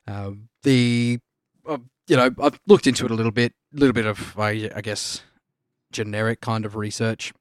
Um, 0.08 0.48
the 0.64 1.20
uh, 1.64 1.78
you 2.08 2.16
know 2.16 2.34
I've 2.42 2.58
looked 2.66 2.88
into 2.88 3.04
it 3.04 3.12
a 3.12 3.14
little 3.14 3.30
bit, 3.30 3.52
a 3.72 3.78
little 3.78 3.92
bit 3.92 4.06
of 4.06 4.36
I, 4.36 4.68
I 4.74 4.80
guess 4.80 5.22
generic 5.92 6.40
kind 6.40 6.66
of 6.66 6.74
research. 6.74 7.32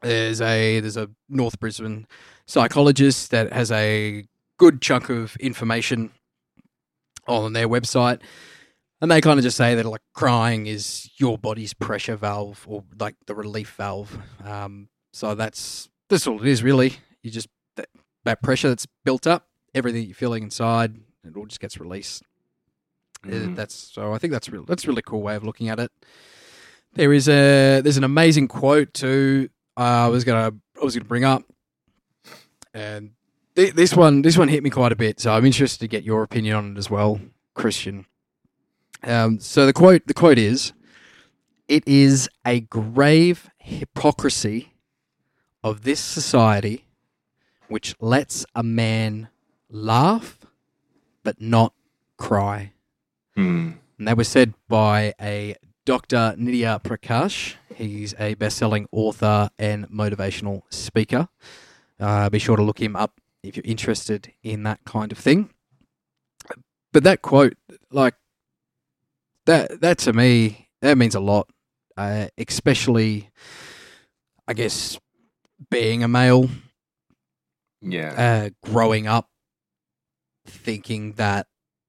There's 0.00 0.40
a 0.40 0.80
there's 0.80 0.96
a 0.96 1.10
North 1.28 1.60
Brisbane 1.60 2.08
psychologist 2.46 3.30
that 3.30 3.52
has 3.52 3.70
a 3.70 4.24
good 4.58 4.82
chunk 4.82 5.10
of 5.10 5.36
information 5.36 6.10
on 7.28 7.52
their 7.52 7.68
website, 7.68 8.20
and 9.02 9.10
they 9.10 9.20
kind 9.20 9.38
of 9.38 9.42
just 9.42 9.56
say 9.58 9.74
that 9.74 9.84
like 9.84 10.00
crying 10.14 10.66
is 10.66 11.10
your 11.18 11.36
body's 11.36 11.74
pressure 11.74 12.16
valve 12.16 12.64
or 12.66 12.84
like 12.98 13.16
the 13.26 13.34
relief 13.34 13.74
valve. 13.76 14.16
Um, 14.44 14.88
so 15.12 15.34
that's 15.34 15.90
that's 16.08 16.26
all 16.26 16.40
it 16.40 16.48
is 16.48 16.62
really. 16.62 16.94
You 17.22 17.30
just 17.30 17.48
that, 17.76 17.88
that 18.24 18.42
pressure 18.42 18.68
that's 18.70 18.86
built 19.04 19.26
up, 19.26 19.46
everything 19.74 20.06
you're 20.06 20.14
feeling 20.14 20.44
inside, 20.44 20.96
it 21.24 21.36
all 21.36 21.44
just 21.46 21.60
gets 21.60 21.78
released. 21.78 22.22
Uh, 23.24 23.28
Mhm. 23.30 23.56
That's 23.56 23.74
so. 23.74 24.12
I 24.14 24.18
think 24.18 24.32
that's 24.32 24.48
real. 24.48 24.64
That's 24.64 24.84
a 24.84 24.88
really 24.88 25.02
cool 25.02 25.22
way 25.22 25.36
of 25.36 25.44
looking 25.44 25.68
at 25.68 25.78
it. 25.78 25.92
There 26.94 27.12
is 27.12 27.28
a 27.28 27.80
there's 27.80 27.96
an 27.96 28.04
amazing 28.04 28.48
quote 28.48 28.92
too. 28.94 29.48
Uh, 29.76 30.06
I 30.06 30.08
was 30.08 30.24
gonna 30.24 30.52
I 30.80 30.84
was 30.84 30.94
gonna 30.96 31.04
bring 31.08 31.24
up, 31.24 31.44
and 32.74 33.10
th- 33.56 33.74
this 33.74 33.94
one 33.94 34.22
this 34.22 34.36
one 34.36 34.48
hit 34.48 34.62
me 34.62 34.70
quite 34.70 34.92
a 34.92 34.96
bit. 34.96 35.20
So 35.20 35.32
I'm 35.32 35.44
interested 35.46 35.80
to 35.80 35.88
get 35.88 36.04
your 36.04 36.22
opinion 36.22 36.56
on 36.56 36.72
it 36.72 36.78
as 36.78 36.90
well, 36.90 37.20
Christian. 37.54 38.06
Um, 39.04 39.38
so 39.40 39.66
the 39.66 39.72
quote 39.72 40.06
the 40.06 40.14
quote 40.14 40.38
is, 40.38 40.72
"It 41.68 41.86
is 41.86 42.28
a 42.44 42.60
grave 42.60 43.50
hypocrisy 43.58 44.74
of 45.62 45.82
this 45.82 46.00
society, 46.00 46.86
which 47.68 47.94
lets 48.00 48.44
a 48.54 48.62
man 48.62 49.28
laugh, 49.68 50.38
but 51.22 51.40
not 51.40 51.74
cry." 52.16 52.72
Hmm. 53.34 53.72
And 53.98 54.08
that 54.08 54.16
was 54.16 54.28
said 54.28 54.54
by 54.68 55.14
a 55.20 55.56
Dr. 55.84 56.34
Nidya 56.38 56.82
Prakash. 56.82 57.56
He's 57.74 58.14
a 58.18 58.34
best-selling 58.34 58.86
author 58.92 59.50
and 59.58 59.88
motivational 59.88 60.62
speaker. 60.70 61.28
Uh, 61.98 62.30
be 62.30 62.38
sure 62.38 62.56
to 62.56 62.62
look 62.62 62.80
him 62.80 62.94
up 62.94 63.20
if 63.42 63.56
you're 63.56 63.64
interested 63.64 64.32
in 64.42 64.62
that 64.62 64.84
kind 64.84 65.10
of 65.10 65.18
thing. 65.18 65.50
But 66.92 67.04
that 67.04 67.22
quote, 67.22 67.54
like 67.90 68.14
that, 69.46 69.80
that 69.80 69.98
to 69.98 70.12
me, 70.12 70.68
that 70.80 70.96
means 70.98 71.14
a 71.14 71.20
lot. 71.20 71.48
Uh, 71.96 72.28
especially, 72.38 73.30
I 74.48 74.54
guess, 74.54 74.98
being 75.70 76.02
a 76.02 76.08
male, 76.08 76.48
Yeah. 77.82 78.14
uh, 78.46 78.50
growing 78.70 79.06
up, 79.06 79.28
thinking 80.46 81.12
that 81.12 81.46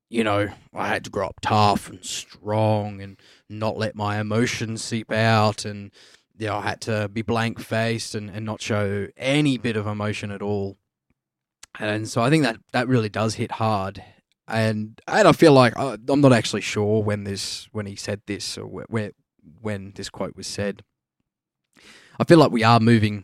you 0.09 0.23
know 0.23 0.49
I 0.73 0.87
had 0.89 1.05
to 1.05 1.09
grow 1.09 1.27
up 1.27 1.39
tough 1.41 1.89
and 1.89 2.03
strong 2.03 3.01
and 3.01 3.17
not 3.49 3.77
let 3.77 3.95
my 3.95 4.19
emotions 4.19 4.83
seep 4.83 5.11
out, 5.11 5.63
and 5.65 5.91
you 6.37 6.47
know 6.47 6.57
I 6.57 6.61
had 6.63 6.81
to 6.81 7.07
be 7.07 7.21
blank 7.21 7.59
faced 7.59 8.13
and, 8.13 8.29
and 8.29 8.45
not 8.45 8.61
show 8.61 9.07
any 9.15 9.57
bit 9.57 9.77
of 9.77 9.87
emotion 9.87 10.31
at 10.31 10.41
all. 10.41 10.77
And 11.79 12.07
so 12.07 12.21
I 12.21 12.29
think 12.29 12.43
that 12.43 12.57
that 12.73 12.87
really 12.87 13.09
does 13.09 13.35
hit 13.35 13.53
hard. 13.53 14.03
And 14.47 14.99
and 15.07 15.27
I 15.27 15.31
feel 15.31 15.53
like 15.53 15.77
I, 15.77 15.97
I'm 16.07 16.21
not 16.21 16.33
actually 16.33 16.61
sure 16.61 17.01
when 17.01 17.23
this 17.23 17.67
when 17.71 17.85
he 17.85 17.95
said 17.95 18.21
this 18.27 18.57
or 18.57 18.65
where, 18.65 19.11
when 19.61 19.93
this 19.95 20.09
quote 20.09 20.35
was 20.35 20.47
said. 20.47 20.83
I 22.19 22.25
feel 22.25 22.37
like 22.37 22.51
we 22.51 22.63
are 22.63 22.79
moving 22.79 23.23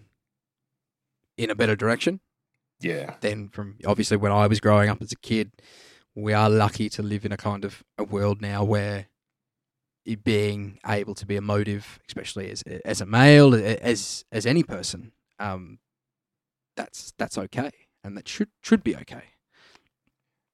in 1.38 1.50
a 1.50 1.56
better 1.56 1.76
direction 1.76 2.22
yeah. 2.82 3.16
Then 3.22 3.50
from 3.50 3.76
obviously 3.86 4.18
when 4.18 4.32
I 4.32 4.48
was 4.48 4.60
growing 4.60 4.90
up 4.90 5.02
as 5.02 5.12
a 5.12 5.18
kid. 5.18 5.52
We 6.16 6.34
are 6.34 6.50
lucky 6.50 6.90
to 6.90 7.04
live 7.04 7.24
in 7.24 7.32
a 7.32 7.38
kind 7.38 7.64
of 7.64 7.84
a 7.98 8.04
world 8.04 8.42
now 8.42 8.64
where 8.64 9.08
being 10.24 10.80
able 10.86 11.14
to 11.16 11.26
be 11.26 11.36
emotive, 11.36 12.00
especially 12.08 12.50
as 12.50 12.64
as 12.84 13.00
a 13.00 13.06
male, 13.06 13.54
as 13.54 14.26
as 14.32 14.46
any 14.46 14.64
person, 14.64 15.12
um, 15.38 15.80
that's 16.76 17.14
that's 17.18 17.38
okay, 17.38 17.72
and 18.04 18.18
that 18.18 18.28
should 18.28 18.50
should 18.62 18.84
be 18.84 18.96
okay. 18.96 19.24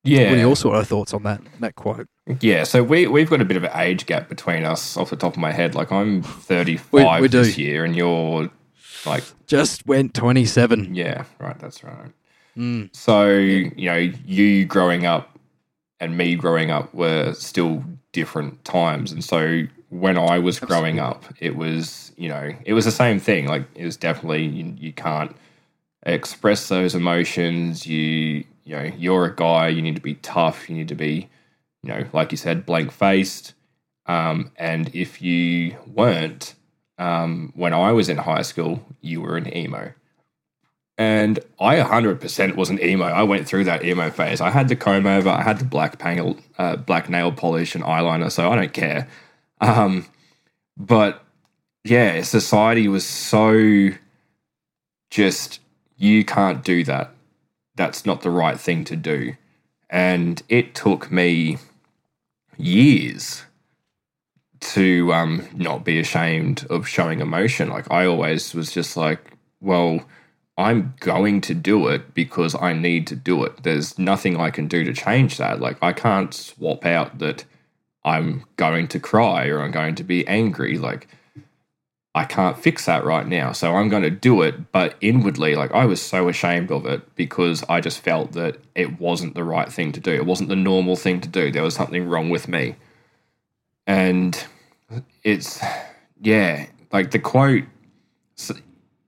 Yeah. 0.05 0.29
What 0.29 0.33
are 0.37 0.41
your 0.41 0.55
sort 0.55 0.77
of 0.77 0.87
thoughts 0.87 1.13
on 1.13 1.23
that 1.23 1.41
that 1.59 1.75
quote? 1.75 2.07
Yeah, 2.41 2.63
so 2.63 2.83
we 2.83 3.07
we've 3.07 3.29
got 3.29 3.41
a 3.41 3.45
bit 3.45 3.57
of 3.57 3.63
an 3.63 3.71
age 3.75 4.05
gap 4.05 4.29
between 4.29 4.63
us 4.63 4.97
off 4.97 5.09
the 5.09 5.15
top 5.15 5.33
of 5.33 5.39
my 5.39 5.51
head. 5.51 5.75
Like 5.75 5.91
I'm 5.91 6.21
35 6.23 7.21
we 7.21 7.27
do. 7.27 7.43
this 7.43 7.57
year 7.57 7.83
and 7.85 7.95
you're 7.95 8.49
like 9.05 9.23
Just 9.47 9.85
went 9.85 10.13
twenty 10.13 10.45
seven. 10.45 10.95
yeah, 10.95 11.25
right, 11.39 11.57
that's 11.59 11.83
right. 11.83 12.11
Mm, 12.57 12.89
So, 12.95 13.27
you 13.29 13.85
know, 13.89 13.97
you 14.25 14.65
growing 14.65 15.05
up 15.05 15.37
and 15.99 16.17
me 16.17 16.35
growing 16.35 16.71
up 16.71 16.93
were 16.93 17.33
still 17.33 17.83
different 18.13 18.63
times. 18.65 19.11
And 19.11 19.23
so 19.23 19.63
when 19.89 20.17
I 20.17 20.39
was 20.39 20.59
growing 20.59 20.99
up, 20.99 21.25
it 21.39 21.55
was, 21.55 22.11
you 22.17 22.29
know, 22.29 22.53
it 22.65 22.73
was 22.73 22.85
the 22.85 22.91
same 22.91 23.19
thing. 23.19 23.45
Like 23.47 23.63
it 23.75 23.85
was 23.85 23.97
definitely 23.97 24.45
you, 24.45 24.73
you 24.77 24.93
can't 24.93 25.35
express 26.03 26.67
those 26.69 26.95
emotions. 26.95 27.85
You 27.85 28.45
you 28.65 28.75
know, 28.75 28.91
you're 28.97 29.25
a 29.25 29.35
guy, 29.35 29.67
you 29.67 29.81
need 29.81 29.95
to 29.95 30.01
be 30.01 30.15
tough, 30.15 30.69
you 30.69 30.75
need 30.75 30.87
to 30.89 30.95
be, 30.95 31.29
you 31.83 31.89
know, 31.89 32.05
like 32.11 32.31
you 32.31 32.37
said, 32.37 32.65
blank 32.65 32.91
faced. 32.91 33.53
Um, 34.07 34.51
and 34.57 34.93
if 34.93 35.21
you 35.21 35.77
weren't, 35.87 36.55
um, 36.97 37.53
when 37.55 37.73
I 37.73 37.91
was 37.91 38.09
in 38.09 38.17
high 38.17 38.41
school, 38.41 38.83
you 39.01 39.21
were 39.21 39.37
an 39.37 39.55
emo. 39.55 39.93
And 40.97 41.39
I 41.59 41.75
100% 41.77 42.55
was 42.55 42.69
an 42.69 42.81
emo. 42.81 43.05
I 43.05 43.23
went 43.23 43.47
through 43.47 43.65
that 43.65 43.83
emo 43.83 44.09
phase. 44.09 44.41
I 44.41 44.49
had 44.49 44.69
the 44.69 44.75
comb 44.75 45.05
over, 45.05 45.29
I 45.29 45.43
had 45.43 45.59
the 45.59 45.65
black 45.65 45.99
panel, 45.99 46.37
uh, 46.57 46.77
black 46.77 47.09
nail 47.09 47.31
polish 47.31 47.75
and 47.75 47.83
eyeliner, 47.83 48.31
so 48.31 48.49
I 48.49 48.55
don't 48.55 48.73
care. 48.73 49.07
Um, 49.61 50.05
but 50.77 51.23
yeah, 51.83 52.21
society 52.23 52.87
was 52.87 53.05
so 53.05 53.89
just, 55.11 55.59
you 55.97 56.25
can't 56.25 56.63
do 56.63 56.83
that. 56.85 57.14
That's 57.75 58.05
not 58.05 58.21
the 58.21 58.31
right 58.31 58.59
thing 58.59 58.83
to 58.85 58.95
do. 58.95 59.35
And 59.89 60.41
it 60.49 60.75
took 60.75 61.11
me 61.11 61.57
years 62.57 63.43
to 64.59 65.13
um, 65.13 65.47
not 65.53 65.85
be 65.85 65.99
ashamed 65.99 66.65
of 66.69 66.87
showing 66.87 67.19
emotion. 67.19 67.69
Like 67.69 67.89
I 67.91 68.05
always 68.05 68.53
was 68.53 68.71
just 68.71 68.97
like, 68.97 69.19
well, 69.61 70.05
I'm 70.57 70.93
going 70.99 71.41
to 71.41 71.53
do 71.53 71.87
it 71.89 72.13
because 72.13 72.55
I 72.55 72.73
need 72.73 73.07
to 73.07 73.15
do 73.15 73.43
it. 73.43 73.63
There's 73.63 73.99
nothing 73.99 74.37
I 74.37 74.49
can 74.49 74.67
do 74.67 74.83
to 74.83 74.93
change 74.93 75.37
that. 75.37 75.59
Like 75.59 75.77
I 75.81 75.91
can't 75.91 76.33
swap 76.33 76.85
out 76.85 77.19
that 77.19 77.45
I'm 78.03 78.45
going 78.55 78.87
to 78.89 78.99
cry 78.99 79.47
or 79.47 79.61
I'm 79.61 79.71
going 79.71 79.95
to 79.95 80.03
be 80.03 80.25
angry. 80.27 80.77
Like 80.77 81.07
I 82.15 82.23
can't 82.23 82.57
fix 82.57 82.85
that 82.85 83.03
right 83.03 83.27
now. 83.27 83.51
So 83.51 83.75
I'm 83.75 83.89
going 83.89 84.03
to 84.03 84.09
do 84.09 84.41
it. 84.41 84.71
But 84.71 84.95
inwardly, 85.01 85.55
like 85.55 85.73
I 85.73 85.85
was 85.85 86.01
so 86.01 86.29
ashamed 86.29 86.71
of 86.71 86.85
it 86.85 87.13
because 87.15 87.61
I 87.67 87.81
just 87.81 87.99
felt 87.99 88.31
that 88.31 88.57
it 88.73 89.01
wasn't 89.01 89.35
the 89.35 89.43
right 89.43 89.71
thing 89.71 89.91
to 89.91 89.99
do. 89.99 90.13
It 90.13 90.25
wasn't 90.25 90.47
the 90.47 90.55
normal 90.55 90.95
thing 90.95 91.19
to 91.21 91.27
do. 91.27 91.51
There 91.51 91.61
was 91.61 91.75
something 91.75 92.07
wrong 92.07 92.29
with 92.29 92.47
me. 92.47 92.77
And 93.85 94.41
it's, 95.23 95.61
yeah, 96.21 96.67
like 96.93 97.11
the 97.11 97.19
quote, 97.19 97.65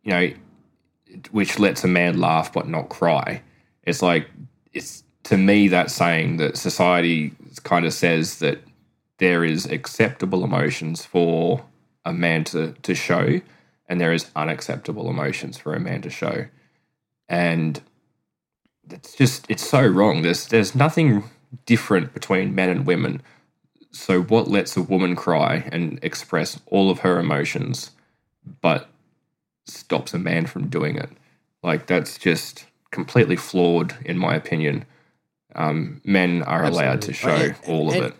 you 0.04 0.12
know, 0.12 0.30
which 1.32 1.60
lets 1.60 1.86
a 1.86 1.88
man 1.88 2.20
laugh 2.20 2.52
but 2.52 2.68
not 2.68 2.90
cry. 2.90 3.42
It's 3.84 4.02
like 4.02 4.30
it's 4.74 5.06
to 5.24 5.38
me 5.38 5.70
that 5.70 5.90
saying 5.92 6.38
that 6.38 6.58
society 6.58 7.34
kind 7.64 7.86
of 7.86 7.94
says 7.94 8.40
that 8.40 8.60
there 9.18 9.46
is 9.46 9.66
acceptable 9.66 10.44
emotions 10.44 11.06
for 11.06 11.64
a 12.08 12.14
man 12.14 12.44
to, 12.46 12.74
to 12.82 12.96
show 12.96 13.42
and 13.88 14.02
there 14.02 14.14
is 14.14 14.30
unacceptable 14.36 15.10
emotions 15.10 15.58
for 15.58 15.74
a 15.74 15.80
man 15.80 16.02
to 16.02 16.10
show. 16.10 16.46
And 17.30 17.82
it's 18.90 19.16
just 19.16 19.46
it's 19.50 19.68
so 19.68 19.86
wrong. 19.86 20.22
There's 20.22 20.48
there's 20.48 20.76
nothing 20.76 21.24
different 21.66 22.14
between 22.14 22.56
men 22.56 22.70
and 22.70 22.86
women. 22.86 23.22
So 23.92 24.22
what 24.22 24.48
lets 24.48 24.76
a 24.78 24.82
woman 24.82 25.16
cry 25.16 25.68
and 25.72 26.00
express 26.02 26.60
all 26.68 26.90
of 26.90 27.00
her 27.00 27.20
emotions 27.20 27.92
but 28.62 28.90
stops 29.66 30.14
a 30.14 30.20
man 30.20 30.46
from 30.46 30.68
doing 30.68 30.98
it? 30.98 31.10
Like 31.64 31.88
that's 31.88 32.18
just 32.18 32.66
completely 32.92 33.36
flawed 33.36 33.96
in 34.06 34.18
my 34.18 34.36
opinion. 34.36 34.86
Um, 35.56 36.02
men 36.04 36.44
are 36.44 36.64
allowed 36.66 37.02
to 37.04 37.14
show 37.14 37.30
Absolutely. 37.30 37.74
And- 37.74 37.74
all 37.74 37.90
of 37.90 37.96
and- 37.96 38.06
it. 38.06 38.14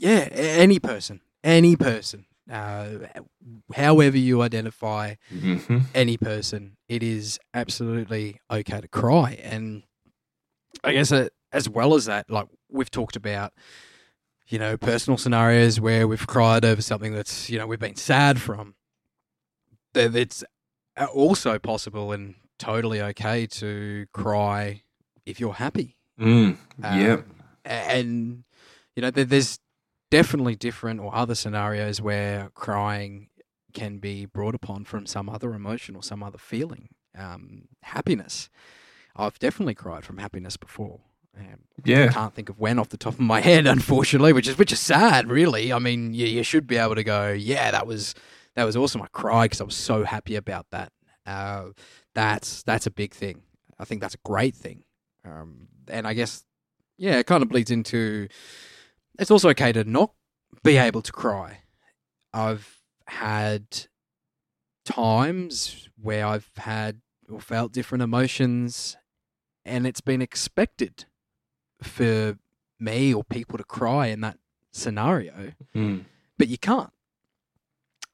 Yeah, 0.00 0.28
any 0.30 0.78
person, 0.78 1.20
any 1.42 1.74
person, 1.74 2.24
uh, 2.50 2.98
however 3.74 4.16
you 4.16 4.42
identify 4.42 5.14
hmm 5.30 5.78
any 5.94 6.16
person, 6.16 6.76
it 6.88 7.02
is 7.02 7.38
absolutely 7.54 8.40
okay 8.50 8.80
to 8.80 8.88
cry. 8.88 9.38
And 9.42 9.82
I 10.84 10.92
guess 10.92 11.10
uh, 11.12 11.28
as 11.52 11.68
well 11.68 11.94
as 11.94 12.04
that, 12.06 12.30
like 12.30 12.46
we've 12.70 12.90
talked 12.90 13.16
about, 13.16 13.52
you 14.48 14.58
know, 14.58 14.76
personal 14.76 15.16
scenarios 15.16 15.80
where 15.80 16.06
we've 16.06 16.26
cried 16.26 16.64
over 16.64 16.82
something 16.82 17.12
that's, 17.14 17.48
you 17.50 17.58
know, 17.58 17.66
we've 17.66 17.78
been 17.78 17.96
sad 17.96 18.40
from. 18.40 18.74
That 19.94 20.14
it's 20.14 20.44
also 21.14 21.58
possible 21.58 22.12
and 22.12 22.34
totally 22.58 23.00
okay 23.00 23.46
to 23.46 24.06
cry 24.12 24.82
if 25.24 25.40
you're 25.40 25.54
happy. 25.54 25.96
mm, 26.20 26.56
Um, 26.82 26.98
yeah 26.98 27.22
and 27.64 28.44
you 28.94 29.02
know, 29.02 29.10
there's 29.10 29.58
definitely 30.10 30.56
different 30.56 31.00
or 31.00 31.14
other 31.14 31.34
scenarios 31.34 32.00
where 32.00 32.50
crying 32.54 33.28
can 33.72 33.98
be 33.98 34.26
brought 34.26 34.54
upon 34.54 34.84
from 34.84 35.06
some 35.06 35.28
other 35.28 35.54
emotion 35.54 35.94
or 35.94 36.02
some 36.02 36.22
other 36.22 36.38
feeling. 36.38 36.88
Um, 37.16 37.68
happiness. 37.82 38.48
I've 39.16 39.38
definitely 39.38 39.74
cried 39.74 40.04
from 40.04 40.18
happiness 40.18 40.56
before. 40.56 41.00
Um, 41.36 41.58
yeah 41.84 42.08
can't 42.08 42.34
think 42.34 42.48
of 42.48 42.58
when 42.58 42.78
off 42.78 42.88
the 42.88 42.96
top 42.96 43.14
of 43.14 43.20
my 43.20 43.40
head, 43.50 43.66
unfortunately, 43.66 44.32
which 44.32 44.48
is 44.48 44.58
which 44.58 44.72
is 44.72 44.80
sad, 44.80 45.28
really. 45.28 45.72
I 45.72 45.78
mean, 45.78 46.14
you, 46.14 46.26
you 46.26 46.42
should 46.42 46.66
be 46.66 46.76
able 46.76 46.94
to 46.96 47.04
go, 47.04 47.30
yeah, 47.30 47.70
that 47.70 47.86
was 47.86 48.14
that 48.54 48.64
was 48.64 48.76
awesome. 48.76 49.02
I 49.02 49.06
cried 49.12 49.46
because 49.46 49.60
I 49.60 49.64
was 49.64 49.76
so 49.76 50.04
happy 50.04 50.34
about 50.36 50.66
that. 50.70 50.92
Uh, 51.26 51.66
that's 52.14 52.62
that's 52.64 52.86
a 52.86 52.90
big 52.90 53.14
thing. 53.14 53.42
I 53.78 53.84
think 53.84 54.00
that's 54.00 54.14
a 54.14 54.24
great 54.24 54.56
thing. 54.56 54.84
Um, 55.24 55.68
and 55.88 56.06
I 56.06 56.14
guess, 56.14 56.44
yeah, 56.96 57.18
it 57.18 57.26
kind 57.26 57.42
of 57.42 57.48
bleeds 57.48 57.70
into. 57.70 58.28
It's 59.18 59.30
also 59.30 59.48
okay 59.50 59.72
to 59.72 59.84
not 59.84 60.12
be 60.62 60.76
able 60.76 61.02
to 61.02 61.12
cry. 61.12 61.60
I've 62.32 62.78
had 63.06 63.86
times 64.84 65.88
where 66.00 66.26
I've 66.26 66.50
had 66.56 67.00
or 67.28 67.40
felt 67.40 67.72
different 67.72 68.02
emotions, 68.02 68.96
and 69.64 69.86
it's 69.86 70.00
been 70.00 70.22
expected 70.22 71.04
for 71.82 72.38
me 72.78 73.12
or 73.12 73.24
people 73.24 73.58
to 73.58 73.64
cry 73.64 74.06
in 74.06 74.20
that 74.22 74.38
scenario, 74.72 75.52
Mm, 75.74 76.04
but 76.38 76.48
you 76.48 76.58
can't. 76.58 76.92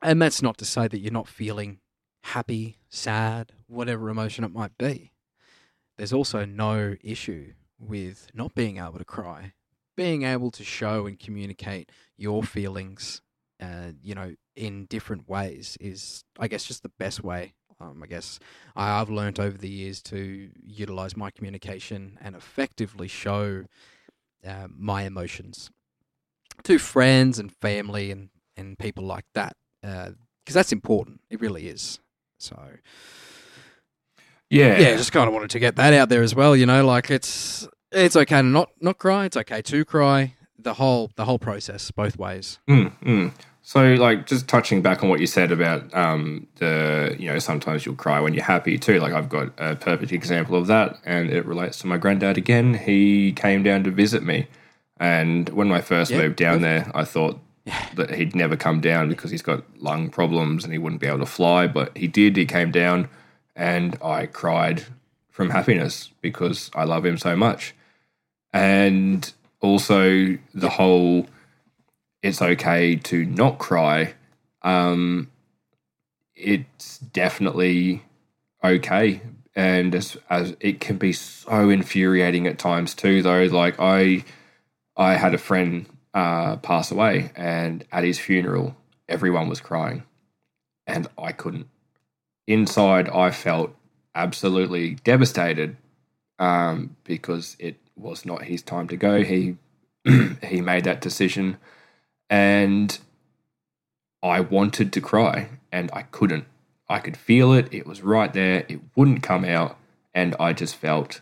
And 0.03 0.21
that's 0.21 0.43
not 0.43 0.59
to 0.59 0.65
say 0.65 0.89
that 0.89 0.99
you're 0.99 1.13
not 1.13 1.29
feeling 1.29 1.81
happy, 2.25 2.79
sad, 2.89 3.53
whatever 3.67 4.09
emotion 4.09 4.45
it 4.45 4.53
might 4.53 4.77
be. 4.79 5.13
There's 5.97 6.13
also 6.13 6.45
no 6.45 6.97
issue 7.03 7.53
with 7.79 8.31
not 8.35 8.55
being 8.55 8.79
able 8.79 8.99
to 8.99 9.05
cry, 9.05 9.53
being 9.97 10.23
able 10.23 10.51
to 10.53 10.65
show 10.65 11.07
and 11.07 11.19
communicate 11.19 11.91
your 12.17 12.43
feelings, 12.43 13.23
uh, 13.61 13.93
you 14.03 14.15
know, 14.15 14.35
in 14.57 14.87
different 14.87 15.29
ways 15.29 15.77
is, 15.81 16.25
I 16.39 16.49
guess, 16.49 16.65
just 16.65 16.83
the 16.83 16.93
best 16.99 17.23
way. 17.23 17.55
Um, 17.81 18.03
I 18.03 18.07
guess 18.07 18.39
I, 18.77 19.01
I've 19.01 19.11
learned 19.11 19.41
over 19.41 19.59
the 19.59 19.69
years 19.69 20.01
to 20.05 20.51
utilize 20.63 21.17
my 21.17 21.31
communication 21.31 22.19
and 22.21 22.37
effectively 22.37 23.09
show 23.09 23.65
uh, 24.47 24.69
my 24.77 25.03
emotions 25.03 25.71
to 26.63 26.79
friends 26.79 27.39
and 27.39 27.53
family 27.53 28.11
and, 28.11 28.31
and 28.57 28.79
people 28.79 29.05
like 29.05 29.25
that 29.35 29.57
because 29.83 30.55
that's 30.55 30.73
important. 30.73 31.21
It 31.31 31.41
really 31.41 31.67
is. 31.69 31.99
So 32.39 32.57
yeah 34.51 34.79
yeah, 34.79 34.97
just 34.97 35.13
kind 35.13 35.27
of 35.27 35.35
wanted 35.35 35.51
to 35.51 35.59
get 35.59 35.77
that 35.77 35.93
out 35.95 36.09
there 36.09 36.23
as 36.23 36.35
well. 36.35 36.55
You 36.55 36.67
know, 36.67 36.87
like 36.87 37.11
it's 37.11 37.67
it's 37.95 38.17
okay 38.17 38.37
to 38.37 38.43
not 38.43 38.71
not 38.81 38.99
cry. 38.99 39.27
It's 39.27 39.37
okay 39.37 39.63
to 39.63 39.85
cry. 39.85 40.35
The 40.59 40.75
whole 40.75 41.11
the 41.17 41.25
whole 41.25 41.39
process, 41.39 41.91
both 41.91 42.19
ways. 42.19 42.59
Mm, 42.69 42.93
mm. 43.03 43.33
So, 43.67 43.95
like, 43.95 44.27
just 44.27 44.47
touching 44.47 44.83
back 44.83 45.03
on 45.03 45.09
what 45.09 45.21
you 45.21 45.27
said 45.27 45.51
about 45.51 45.93
um, 45.95 46.47
the, 46.57 47.17
you 47.19 47.33
know, 47.33 47.39
sometimes 47.39 47.87
you'll 47.87 47.95
cry 47.95 48.21
when 48.21 48.35
you're 48.35 48.45
happy 48.45 48.77
too. 48.79 49.01
Like, 49.01 49.15
I've 49.15 49.31
got 49.31 49.53
a 49.57 49.75
perfect 49.75 50.13
example 50.13 50.55
of 50.55 50.67
that, 50.67 50.99
and 51.07 51.31
it 51.31 51.47
relates 51.47 51.79
to 51.79 51.87
my 51.87 51.97
granddad 51.97 52.37
again. 52.37 52.75
He 52.75 53.33
came 53.33 53.63
down 53.63 53.83
to 53.85 53.91
visit 53.91 54.23
me, 54.23 54.49
and 55.01 55.49
when 55.49 55.73
I 55.73 55.81
first 55.81 56.11
Yeah, 56.11 56.19
moved 56.19 56.37
down 56.37 56.61
there, 56.61 56.93
I 56.95 57.05
thought 57.05 57.41
that 57.95 58.15
he'd 58.15 58.37
never 58.37 58.55
come 58.55 58.83
down 58.83 59.09
because 59.09 59.31
he's 59.31 59.41
got 59.41 59.65
lung 59.81 60.11
problems 60.11 60.65
and 60.65 60.73
he 60.75 60.79
wouldn't 60.79 61.01
be 61.01 61.07
able 61.07 61.21
to 61.21 61.27
fly. 61.27 61.67
But 61.67 61.97
he 61.97 62.07
did. 62.07 62.37
He 62.37 62.45
came 62.45 62.71
down, 62.71 63.09
and 63.57 63.97
I 64.03 64.27
cried 64.27 64.85
from 65.31 65.49
happiness 65.49 66.11
because 66.21 66.71
I 66.75 66.85
love 66.85 67.07
him 67.07 67.17
so 67.17 67.35
much, 67.35 67.75
and 68.55 69.33
also 69.61 70.39
the 70.55 70.71
whole 70.71 71.27
it's 72.23 72.41
okay 72.41 72.97
to 72.97 73.27
not 73.27 73.59
cry. 73.59 74.15
Um, 74.63 75.31
it's 76.35 76.99
definitely 76.99 78.03
okay, 78.63 79.21
and 79.55 79.95
as, 79.95 80.17
as 80.31 80.57
it 80.61 80.81
can 80.81 80.97
be 80.97 81.13
so 81.13 81.69
infuriating 81.69 82.47
at 82.47 82.59
times 82.59 82.95
too. 82.95 83.23
Though, 83.23 83.45
like 83.45 83.75
I, 83.79 84.25
I 84.97 85.15
had 85.15 85.35
a 85.35 85.39
friend 85.39 85.87
uh, 86.15 86.57
pass 86.57 86.91
away, 86.91 87.33
and 87.37 87.85
at 87.93 88.05
his 88.05 88.19
funeral, 88.19 88.77
everyone 89.09 89.49
was 89.49 89.61
crying, 89.61 90.05
and 90.87 91.09
I 91.19 91.33
couldn't. 91.33 91.69
Inside, 92.47 93.09
I 93.09 93.33
felt 93.33 93.75
absolutely 94.15 94.95
devastated 94.95 95.77
um, 96.39 96.97
because 97.05 97.57
it 97.59 97.77
was 97.97 98.25
not 98.25 98.45
his 98.45 98.63
time 98.63 98.89
to 98.89 98.97
go. 98.97 99.23
He 99.23 99.57
he 100.43 100.61
made 100.61 100.85
that 100.85 101.01
decision 101.01 101.57
and 102.31 102.99
I 104.23 104.41
wanted 104.41 104.93
to 104.95 105.01
cry 105.01 105.49
and 105.71 105.91
I 105.93 106.03
couldn't. 106.03 106.47
I 106.89 106.99
could 106.99 107.17
feel 107.17 107.53
it, 107.53 107.73
it 107.73 107.87
was 107.87 108.03
right 108.03 108.33
there, 108.33 108.65
it 108.69 108.81
wouldn't 108.95 109.23
come 109.23 109.45
out, 109.45 109.79
and 110.15 110.37
I 110.39 110.53
just 110.53 110.77
felt 110.77 111.21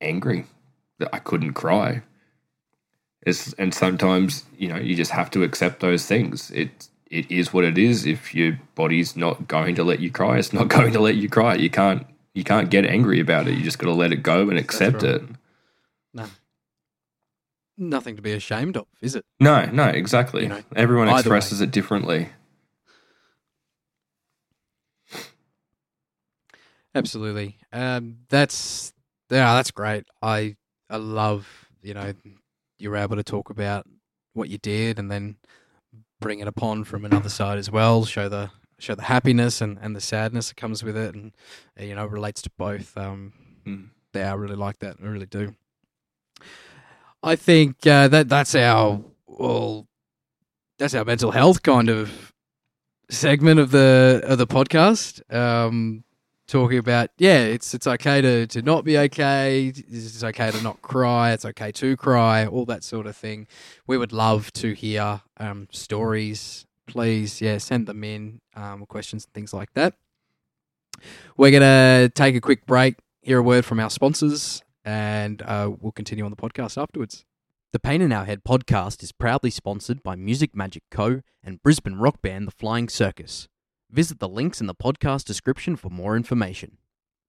angry 0.00 0.46
that 0.98 1.10
I 1.12 1.18
couldn't 1.18 1.54
cry. 1.54 2.02
It's, 3.22 3.52
and 3.54 3.74
sometimes, 3.74 4.44
you 4.56 4.68
know, 4.68 4.76
you 4.76 4.94
just 4.94 5.10
have 5.12 5.30
to 5.32 5.42
accept 5.42 5.80
those 5.80 6.06
things. 6.06 6.50
It 6.50 6.88
it 7.10 7.30
is 7.30 7.52
what 7.52 7.64
it 7.64 7.76
is. 7.76 8.06
If 8.06 8.34
your 8.34 8.58
body's 8.74 9.16
not 9.16 9.46
going 9.46 9.74
to 9.74 9.84
let 9.84 10.00
you 10.00 10.10
cry, 10.10 10.38
it's 10.38 10.52
not 10.52 10.68
going 10.76 10.92
to 10.92 11.00
let 11.00 11.16
you 11.16 11.28
cry. 11.28 11.54
You 11.54 11.70
can't 11.70 12.06
you 12.34 12.42
can't 12.42 12.70
get 12.70 12.86
angry 12.86 13.20
about 13.20 13.46
it. 13.48 13.54
You 13.54 13.62
just 13.62 13.78
got 13.78 13.86
to 13.86 13.92
let 13.92 14.12
it 14.12 14.22
go 14.22 14.48
and 14.48 14.58
accept 14.58 15.02
right. 15.02 15.16
it. 15.16 15.22
No, 16.14 16.26
nothing 17.78 18.16
to 18.16 18.22
be 18.22 18.32
ashamed 18.32 18.76
of, 18.76 18.86
is 19.00 19.14
it? 19.14 19.24
No, 19.40 19.66
no, 19.66 19.84
exactly. 19.84 20.42
You 20.42 20.48
know, 20.50 20.62
Everyone 20.76 21.08
either 21.08 21.18
expresses 21.20 21.60
it 21.60 21.70
differently. 21.70 22.28
Absolutely. 26.94 27.56
Um, 27.72 28.18
that's 28.28 28.92
yeah, 29.30 29.54
that's 29.54 29.70
great. 29.70 30.04
I 30.20 30.56
I 30.90 30.96
love 30.96 31.68
you 31.82 31.94
know 31.94 32.12
you're 32.78 32.96
able 32.96 33.16
to 33.16 33.22
talk 33.22 33.50
about 33.50 33.86
what 34.34 34.48
you 34.48 34.58
did 34.58 34.98
and 34.98 35.10
then 35.10 35.36
bring 36.20 36.40
it 36.40 36.48
upon 36.48 36.84
from 36.84 37.04
another 37.04 37.28
side 37.28 37.58
as 37.58 37.70
well. 37.70 38.04
Show 38.04 38.28
the 38.28 38.50
show 38.78 38.94
the 38.94 39.02
happiness 39.04 39.60
and, 39.60 39.78
and 39.80 39.96
the 39.96 40.00
sadness 40.00 40.48
that 40.48 40.56
comes 40.56 40.82
with 40.82 40.96
it, 40.96 41.14
and 41.14 41.32
you 41.78 41.94
know 41.94 42.06
relates 42.06 42.42
to 42.42 42.50
both. 42.58 42.96
Um, 42.96 43.32
Mm. 43.64 43.90
yeah, 44.12 44.32
I 44.32 44.34
really 44.34 44.56
like 44.56 44.80
that. 44.80 44.96
I 45.00 45.06
really 45.06 45.24
do. 45.26 45.54
I 47.22 47.36
think 47.36 47.86
uh, 47.86 48.08
that 48.08 48.28
that's 48.28 48.54
our 48.54 49.00
well, 49.26 49.86
that's 50.78 50.94
our 50.94 51.04
mental 51.04 51.30
health 51.30 51.62
kind 51.62 51.88
of 51.88 52.32
segment 53.10 53.60
of 53.60 53.70
the 53.70 54.20
of 54.24 54.38
the 54.38 54.46
podcast. 54.46 55.22
Um, 55.32 56.04
talking 56.48 56.78
about 56.78 57.10
yeah, 57.18 57.38
it's 57.38 57.74
it's 57.74 57.86
okay 57.86 58.20
to, 58.20 58.46
to 58.48 58.62
not 58.62 58.84
be 58.84 58.98
okay. 58.98 59.72
It's 59.74 60.22
okay 60.24 60.50
to 60.50 60.62
not 60.62 60.82
cry. 60.82 61.32
It's 61.32 61.44
okay 61.44 61.72
to 61.72 61.96
cry. 61.96 62.46
All 62.46 62.64
that 62.66 62.84
sort 62.84 63.06
of 63.06 63.16
thing. 63.16 63.46
We 63.86 63.96
would 63.96 64.12
love 64.12 64.52
to 64.54 64.72
hear 64.72 65.22
um, 65.38 65.68
stories. 65.70 66.66
Please, 66.86 67.40
yeah, 67.40 67.58
send 67.58 67.86
them 67.86 68.02
in. 68.04 68.40
Um, 68.54 68.84
questions 68.86 69.24
and 69.24 69.32
things 69.32 69.54
like 69.54 69.72
that. 69.74 69.94
We're 71.36 71.52
gonna 71.52 72.08
take 72.08 72.34
a 72.34 72.40
quick 72.40 72.66
break. 72.66 72.96
Hear 73.22 73.38
a 73.38 73.42
word 73.42 73.64
from 73.64 73.78
our 73.78 73.90
sponsors, 73.90 74.62
and 74.84 75.42
uh, 75.42 75.70
we'll 75.80 75.92
continue 75.92 76.24
on 76.24 76.30
the 76.30 76.36
podcast 76.36 76.80
afterwards. 76.80 77.24
The 77.72 77.78
Pain 77.78 78.02
in 78.02 78.12
Our 78.12 78.24
Head 78.26 78.44
podcast 78.44 79.02
is 79.02 79.12
proudly 79.12 79.50
sponsored 79.50 80.02
by 80.02 80.14
Music 80.14 80.54
Magic 80.54 80.82
Co. 80.90 81.22
and 81.42 81.62
Brisbane 81.62 81.94
rock 81.96 82.20
band 82.20 82.46
The 82.46 82.52
Flying 82.52 82.88
Circus. 82.88 83.48
Visit 83.90 84.18
the 84.20 84.28
links 84.28 84.60
in 84.60 84.66
the 84.66 84.74
podcast 84.74 85.24
description 85.24 85.76
for 85.76 85.88
more 85.90 86.16
information. 86.16 86.78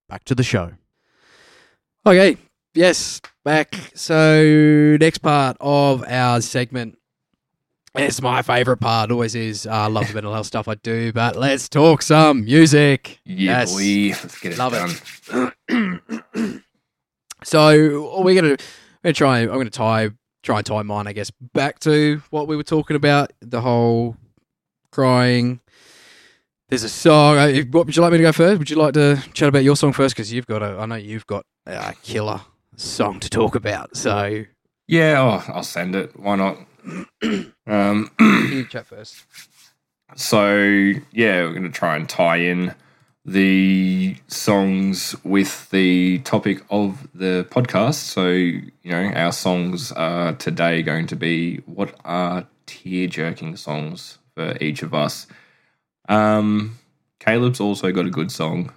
Back 0.10 0.24
to 0.26 0.36
the 0.36 0.44
show. 0.44 0.74
Okay, 2.06 2.36
yes, 2.74 3.22
back. 3.46 3.74
So, 3.96 4.98
next 5.00 5.20
part 5.20 5.56
of 5.62 6.04
our 6.08 6.42
segment. 6.42 6.98
It's 7.96 8.22
my 8.22 8.42
favourite 8.42 8.80
part, 8.82 9.12
always 9.12 9.36
is. 9.36 9.68
I 9.68 9.86
love 9.86 10.08
the 10.08 10.16
mental 10.16 10.34
health 10.34 10.48
stuff 10.48 10.68
I 10.68 10.76
do, 10.76 11.14
but 11.14 11.36
let's 11.36 11.70
talk 11.70 12.02
some 12.02 12.44
music. 12.44 13.20
Yeah, 13.24 13.60
Yes. 13.66 13.72
boy. 13.72 14.18
Let's 14.22 14.40
get 14.40 14.52
it 14.54 14.58
Love 14.58 14.74
done. 14.74 15.54
it. 15.70 16.62
so 17.44 18.22
we're 18.22 18.36
gonna, 18.36 18.50
we're 18.52 18.58
gonna 19.04 19.14
try. 19.14 19.40
I'm 19.40 19.48
gonna 19.50 19.70
tie 19.70 20.10
try 20.42 20.58
and 20.58 20.66
tie 20.66 20.82
mine, 20.82 21.08
I 21.08 21.14
guess, 21.14 21.32
back 21.32 21.80
to 21.82 22.22
what 22.30 22.48
we 22.48 22.56
were 22.58 22.64
talking 22.64 22.96
about. 22.96 23.32
The 23.42 23.62
whole 23.62 24.18
crying. 24.92 25.60
There's 26.70 26.84
a 26.84 26.90
song. 26.90 27.38
uh, 27.38 27.52
What 27.72 27.86
would 27.86 27.96
you 27.96 28.02
like 28.02 28.12
me 28.12 28.18
to 28.18 28.24
go 28.24 28.32
first? 28.32 28.58
Would 28.60 28.70
you 28.70 28.78
like 28.78 28.94
to 28.96 29.22
chat 29.34 29.48
about 29.50 29.64
your 29.64 29.76
song 29.76 29.94
first? 29.94 30.16
Because 30.16 30.34
you've 30.34 30.48
got 30.48 30.64
a. 30.64 30.78
I 30.80 30.86
know 30.86 30.96
you've 30.96 31.28
got 31.28 31.46
a 31.68 31.94
killer 32.04 32.42
song 32.76 33.20
to 33.20 33.30
talk 33.30 33.56
about. 33.56 33.96
So 33.96 34.44
Yeah, 34.88 35.22
oh, 35.48 35.54
I'll 35.54 35.64
send 35.64 35.96
it. 35.96 36.20
Why 36.20 36.36
not? 36.36 36.58
um, 37.68 38.12
you 38.20 38.66
chat 38.70 38.88
first. 38.88 39.24
so 40.16 40.56
yeah, 41.12 41.42
we're 41.44 41.52
going 41.52 41.64
to 41.64 41.70
try 41.70 41.96
and 41.96 42.10
tie 42.10 42.38
in 42.38 42.74
the 43.26 44.18
songs 44.28 45.16
with 45.24 45.70
the 45.70 46.20
topic 46.20 46.62
of 46.70 47.08
the 47.14 47.48
podcast. 47.50 47.96
So 47.96 48.28
you 48.30 48.72
know, 48.84 49.12
our 49.16 49.32
songs 49.32 49.92
are 49.92 50.34
today 50.34 50.84
going 50.84 51.08
to 51.08 51.16
be 51.16 51.58
what 51.66 51.96
are 52.04 52.48
tear 52.66 53.08
jerking 53.08 53.56
songs 53.56 54.18
for 54.36 54.58
each 54.60 54.84
of 54.84 54.94
us. 54.94 55.28
Um, 56.10 56.80
Caleb's 57.20 57.62
also 57.62 57.92
got 57.92 58.06
a 58.06 58.10
good 58.12 58.32
song. 58.32 58.74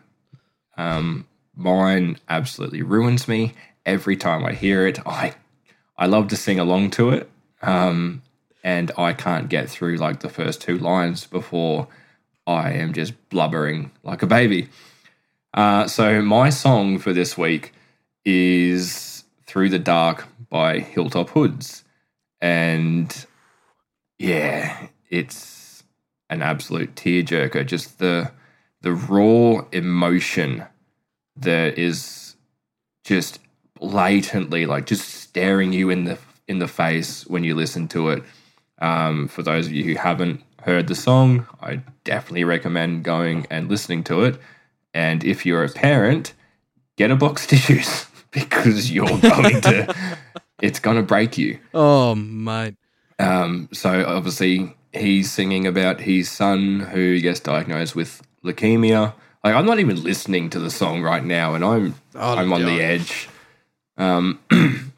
Um, 0.76 1.26
mine 1.56 2.18
absolutely 2.28 2.82
ruins 2.82 3.26
me 3.26 3.54
every 3.84 4.16
time 4.16 4.44
I 4.44 4.52
hear 4.52 4.86
it. 4.86 5.04
I 5.06 5.34
I 5.98 6.06
love 6.06 6.28
to 6.28 6.36
sing 6.36 6.60
along 6.60 6.90
to 6.92 7.10
it, 7.10 7.30
um, 7.62 8.22
and 8.62 8.92
I 8.96 9.12
can't 9.12 9.48
get 9.48 9.68
through 9.68 9.96
like 9.96 10.20
the 10.20 10.28
first 10.28 10.60
two 10.60 10.78
lines 10.78 11.26
before 11.26 11.88
I 12.46 12.72
am 12.72 12.92
just 12.92 13.14
blubbering 13.28 13.90
like 14.02 14.22
a 14.22 14.26
baby. 14.26 14.68
Uh, 15.54 15.86
so 15.86 16.22
my 16.22 16.50
song 16.50 16.98
for 16.98 17.12
this 17.12 17.36
week 17.36 17.72
is 18.24 19.24
"Through 19.46 19.70
the 19.70 19.78
Dark" 19.78 20.26
by 20.48 20.78
Hilltop 20.78 21.30
Hoods, 21.30 21.84
and 22.40 23.26
yeah, 24.18 24.88
it's 25.10 25.82
an 26.30 26.42
absolute 26.42 26.94
tearjerker. 26.94 27.66
Just 27.66 27.98
the 27.98 28.32
the 28.82 28.92
raw 28.92 29.64
emotion 29.72 30.64
that 31.36 31.78
is 31.78 32.36
just 33.04 33.40
blatantly 33.78 34.66
like 34.66 34.86
just 34.86 35.08
staring 35.08 35.72
you 35.72 35.90
in 35.90 36.04
the 36.04 36.18
in 36.48 36.58
the 36.58 36.68
face 36.68 37.26
when 37.26 37.44
you 37.44 37.54
listen 37.54 37.88
to 37.88 38.10
it. 38.10 38.22
Um, 38.78 39.26
for 39.28 39.42
those 39.42 39.66
of 39.66 39.72
you 39.72 39.84
who 39.84 39.94
haven't 39.94 40.42
heard 40.66 40.88
the 40.88 40.94
song, 40.94 41.46
I 41.62 41.80
definitely 42.04 42.44
recommend 42.44 43.04
going 43.04 43.46
and 43.50 43.70
listening 43.70 44.04
to 44.04 44.24
it. 44.24 44.38
And 44.92 45.24
if 45.24 45.46
you're 45.46 45.64
a 45.64 45.68
parent, 45.68 46.34
get 46.96 47.10
a 47.10 47.16
box 47.16 47.44
of 47.44 47.50
tissues 47.50 48.06
because 48.32 48.90
you're 48.90 49.06
going 49.06 49.60
to 49.62 50.18
it's 50.60 50.80
going 50.80 50.96
to 50.96 51.02
break 51.02 51.38
you. 51.38 51.58
Oh 51.72 52.14
mate. 52.14 52.74
Um, 53.18 53.68
so 53.72 54.04
obviously 54.06 54.74
he's 54.92 55.32
singing 55.32 55.66
about 55.66 56.00
his 56.00 56.30
son 56.30 56.80
who 56.80 57.20
gets 57.20 57.40
diagnosed 57.40 57.94
with 57.94 58.22
leukemia. 58.44 59.14
Like 59.44 59.54
I'm 59.54 59.66
not 59.66 59.78
even 59.78 60.02
listening 60.02 60.50
to 60.50 60.58
the 60.58 60.70
song 60.70 61.02
right 61.02 61.24
now, 61.24 61.54
and 61.54 61.64
I'm 61.64 61.94
Oh, 62.14 62.36
I'm 62.36 62.52
on 62.52 62.64
the 62.64 62.80
edge. 62.80 63.28
Um, 63.96 64.40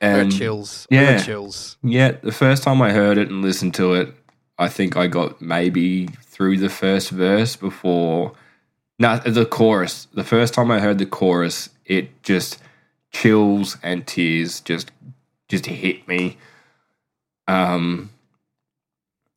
and 0.00 0.32
chills. 0.32 0.86
Yeah. 0.90 1.18
chills. 1.18 1.76
yeah, 1.82 2.12
the 2.12 2.32
first 2.32 2.62
time 2.62 2.80
I 2.80 2.92
heard 2.92 3.18
it 3.18 3.28
and 3.28 3.42
listened 3.42 3.74
to 3.74 3.94
it, 3.94 4.14
I 4.58 4.68
think 4.68 4.96
I 4.96 5.06
got 5.06 5.40
maybe 5.40 6.06
through 6.06 6.58
the 6.58 6.68
first 6.68 7.10
verse 7.10 7.56
before. 7.56 8.32
No, 8.98 9.18
the 9.18 9.46
chorus. 9.46 10.06
The 10.12 10.24
first 10.24 10.54
time 10.54 10.70
I 10.70 10.80
heard 10.80 10.98
the 10.98 11.06
chorus, 11.06 11.70
it 11.84 12.22
just 12.22 12.58
chills 13.10 13.76
and 13.82 14.06
tears 14.06 14.60
just 14.60 14.90
just 15.48 15.66
hit 15.66 16.06
me. 16.08 16.38
Um, 17.48 18.10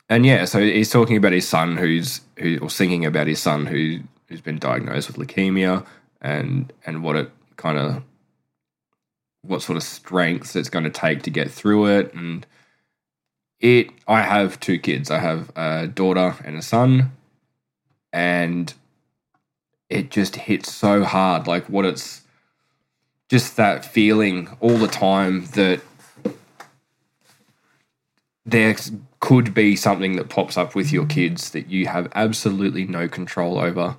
and 0.09 0.25
yeah, 0.25 0.45
so 0.45 0.59
he's 0.59 0.91
talking 0.91 1.17
about 1.17 1.31
his 1.31 1.47
son 1.47 1.77
who's 1.77 2.21
who 2.37 2.59
or 2.59 2.69
singing 2.69 3.05
about 3.05 3.27
his 3.27 3.41
son 3.41 3.65
who 3.65 3.99
who's 4.27 4.41
been 4.41 4.59
diagnosed 4.59 5.07
with 5.07 5.17
leukemia 5.17 5.85
and 6.21 6.71
and 6.85 7.03
what 7.03 7.15
it 7.15 7.31
kind 7.57 7.77
of 7.77 8.03
what 9.41 9.61
sort 9.61 9.77
of 9.77 9.83
strength 9.83 10.55
it's 10.55 10.69
going 10.69 10.83
to 10.83 10.89
take 10.89 11.21
to 11.23 11.29
get 11.29 11.51
through 11.51 11.85
it 11.85 12.13
and 12.13 12.45
it 13.59 13.89
i 14.07 14.21
have 14.21 14.59
two 14.59 14.77
kids. 14.77 15.09
I 15.09 15.19
have 15.19 15.51
a 15.55 15.87
daughter 15.87 16.35
and 16.43 16.57
a 16.57 16.61
son 16.61 17.11
and 18.11 18.73
it 19.89 20.09
just 20.09 20.35
hits 20.35 20.73
so 20.73 21.03
hard 21.03 21.47
like 21.47 21.65
what 21.69 21.85
it's 21.85 22.21
just 23.29 23.57
that 23.57 23.85
feeling 23.85 24.49
all 24.59 24.77
the 24.77 24.87
time 24.87 25.45
that 25.47 25.81
there 28.45 28.75
could 29.19 29.53
be 29.53 29.75
something 29.75 30.15
that 30.17 30.29
pops 30.29 30.55
up 30.57 30.75
with 30.75 30.91
your 30.91 31.05
kids 31.05 31.49
that 31.51 31.67
you 31.67 31.87
have 31.87 32.11
absolutely 32.13 32.85
no 32.85 33.07
control 33.07 33.57
over 33.57 33.97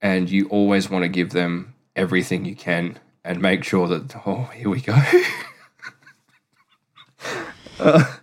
and 0.00 0.30
you 0.30 0.46
always 0.48 0.88
want 0.88 1.02
to 1.02 1.08
give 1.08 1.30
them 1.30 1.74
everything 1.96 2.44
you 2.44 2.54
can 2.54 2.98
and 3.24 3.42
make 3.42 3.64
sure 3.64 3.88
that 3.88 4.14
oh 4.26 4.44
here 4.54 4.68
we 4.68 4.80
go. 4.80 4.96
Uh, 7.80 8.16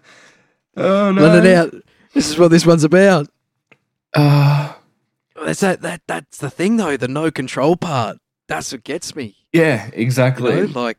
oh 0.77 1.11
no 1.11 1.21
Let 1.21 1.45
it 1.45 1.55
out. 1.55 1.73
This 2.13 2.29
is 2.29 2.37
what 2.37 2.49
this 2.51 2.65
one's 2.65 2.83
about. 2.83 3.27
Uh, 4.13 4.73
That's 5.43 5.59
that, 5.59 5.81
that 5.81 6.01
that's 6.07 6.37
the 6.37 6.49
thing 6.49 6.77
though, 6.77 6.95
the 6.97 7.07
no 7.07 7.29
control 7.31 7.75
part. 7.75 8.17
That's 8.47 8.71
what 8.71 8.83
gets 8.83 9.15
me. 9.15 9.35
yeah 9.51 9.87
You 9.87 9.91
exactly 9.95 10.51
know, 10.67 10.79
like 10.81 10.97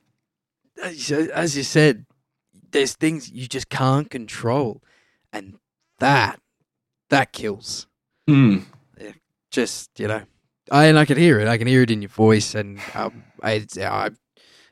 as 0.83 1.09
you, 1.09 1.31
as 1.33 1.57
you 1.57 1.63
said, 1.63 2.05
there's 2.73 2.95
things 2.95 3.31
you 3.31 3.47
just 3.49 3.71
can't 3.71 4.11
control, 4.11 4.83
and 5.33 5.55
that 5.99 6.39
that 7.09 7.33
kills. 7.33 7.87
Hmm. 8.29 8.59
Just 9.51 9.99
you 9.99 10.09
know, 10.09 10.23
I 10.71 10.87
and 10.87 10.99
I 10.99 11.07
can 11.07 11.17
hear 11.17 11.41
it. 11.41 11.49
I 11.49 11.57
can 11.57 11.67
hear 11.67 11.83
it 11.83 11.91
in 11.91 12.03
your 12.03 12.11
voice, 12.11 12.55
and 12.55 12.79
um, 12.95 13.25
it's 13.43 13.79
I, 13.79 14.11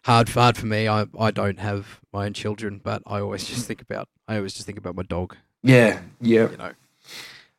hard 0.04 0.28
hard 0.28 0.56
for 0.56 0.66
me. 0.66 0.88
I 0.88 1.06
I 1.18 1.30
don't 1.30 1.58
have 1.60 2.00
my 2.12 2.26
own 2.26 2.32
children, 2.34 2.80
but 2.82 3.02
I 3.06 3.20
always 3.20 3.44
just 3.46 3.66
think 3.66 3.82
about 3.82 4.08
I 4.28 4.36
always 4.36 4.54
just 4.54 4.66
think 4.66 4.78
about 4.78 4.94
my 4.96 5.02
dog. 5.02 5.36
yeah 5.62 6.00
yeah 6.20 6.50
You 6.50 6.56
know, 6.56 6.72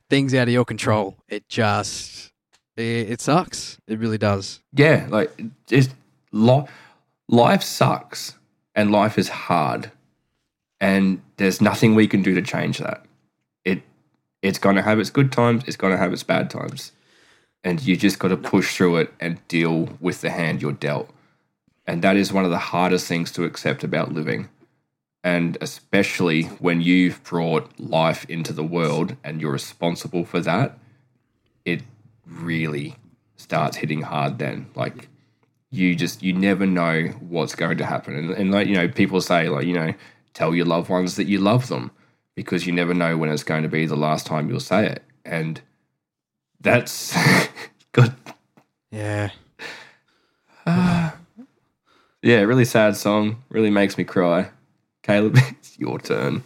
things 0.09 0.33
out 0.33 0.47
of 0.47 0.53
your 0.53 0.65
control. 0.65 1.17
It 1.27 1.47
just 1.49 2.31
it, 2.77 3.09
it 3.09 3.21
sucks. 3.21 3.79
It 3.87 3.99
really 3.99 4.17
does. 4.17 4.59
yeah 4.73 5.07
like 5.09 5.31
just 5.67 5.91
li- 6.31 6.67
life 7.27 7.63
sucks 7.63 8.35
and 8.75 8.91
life 8.91 9.17
is 9.17 9.29
hard 9.29 9.91
and 10.81 11.21
there's 11.37 11.61
nothing 11.61 11.95
we 11.95 12.07
can 12.07 12.21
do 12.21 12.33
to 12.35 12.41
change 12.41 12.77
that 12.79 13.05
it 13.63 13.81
it's 14.41 14.59
going 14.59 14.75
to 14.75 14.81
have 14.81 14.99
its 14.99 15.09
good 15.09 15.31
times 15.31 15.63
it's 15.67 15.77
going 15.77 15.93
to 15.93 15.97
have 15.97 16.11
its 16.13 16.23
bad 16.23 16.49
times 16.49 16.91
and 17.63 17.81
you 17.81 17.95
just 17.95 18.19
got 18.19 18.27
to 18.27 18.37
push 18.37 18.75
through 18.75 18.97
it 18.97 19.13
and 19.19 19.39
deal 19.47 19.89
with 20.01 20.19
the 20.21 20.29
hand 20.29 20.61
you're 20.61 20.73
dealt 20.73 21.09
and 21.87 22.01
that 22.01 22.17
is 22.17 22.33
one 22.33 22.45
of 22.45 22.51
the 22.51 22.57
hardest 22.57 23.07
things 23.07 23.31
to 23.31 23.43
accept 23.43 23.83
about 23.83 24.13
living. 24.13 24.49
And 25.23 25.57
especially 25.59 26.43
when 26.43 26.81
you've 26.81 27.23
brought 27.23 27.79
life 27.79 28.25
into 28.29 28.53
the 28.53 28.63
world 28.63 29.15
and 29.23 29.41
you're 29.41 29.51
responsible 29.51 30.23
for 30.23 30.39
that 30.41 30.77
it 31.65 31.81
really 32.25 32.95
starts 33.35 33.77
hitting 33.77 34.03
hard 34.03 34.37
then. 34.37 34.67
Like 34.75 35.09
you 35.71 35.95
just 35.95 36.23
you 36.23 36.31
never 36.31 36.65
know 36.65 37.07
what's 37.19 37.55
going 37.55 37.77
to 37.79 37.85
happen. 37.85 38.15
And, 38.15 38.31
and 38.31 38.51
like 38.51 38.67
you 38.67 38.75
know 38.75 38.87
people 38.87 39.19
say 39.19 39.49
like 39.49 39.65
you 39.65 39.73
know 39.73 39.93
tell 40.33 40.55
your 40.55 40.65
loved 40.65 40.89
ones 40.89 41.15
that 41.15 41.25
you 41.25 41.39
love 41.39 41.67
them 41.67 41.91
because 42.35 42.65
you 42.65 42.71
never 42.71 42.93
know 42.93 43.17
when 43.17 43.29
it's 43.29 43.43
going 43.43 43.63
to 43.63 43.69
be 43.69 43.85
the 43.85 43.97
last 43.97 44.25
time 44.25 44.49
you'll 44.49 44.59
say 44.59 44.87
it. 44.87 45.03
And 45.25 45.59
that's 46.61 47.17
good. 47.91 48.13
Yeah. 48.91 49.31
yeah 52.25 52.41
really 52.41 52.65
sad 52.65 52.97
song 52.97 53.41
really 53.49 53.69
makes 53.69 53.97
me 53.97 54.03
cry 54.03 54.49
caleb 55.01 55.37
it's 55.51 55.79
your 55.79 55.99
turn 55.99 56.43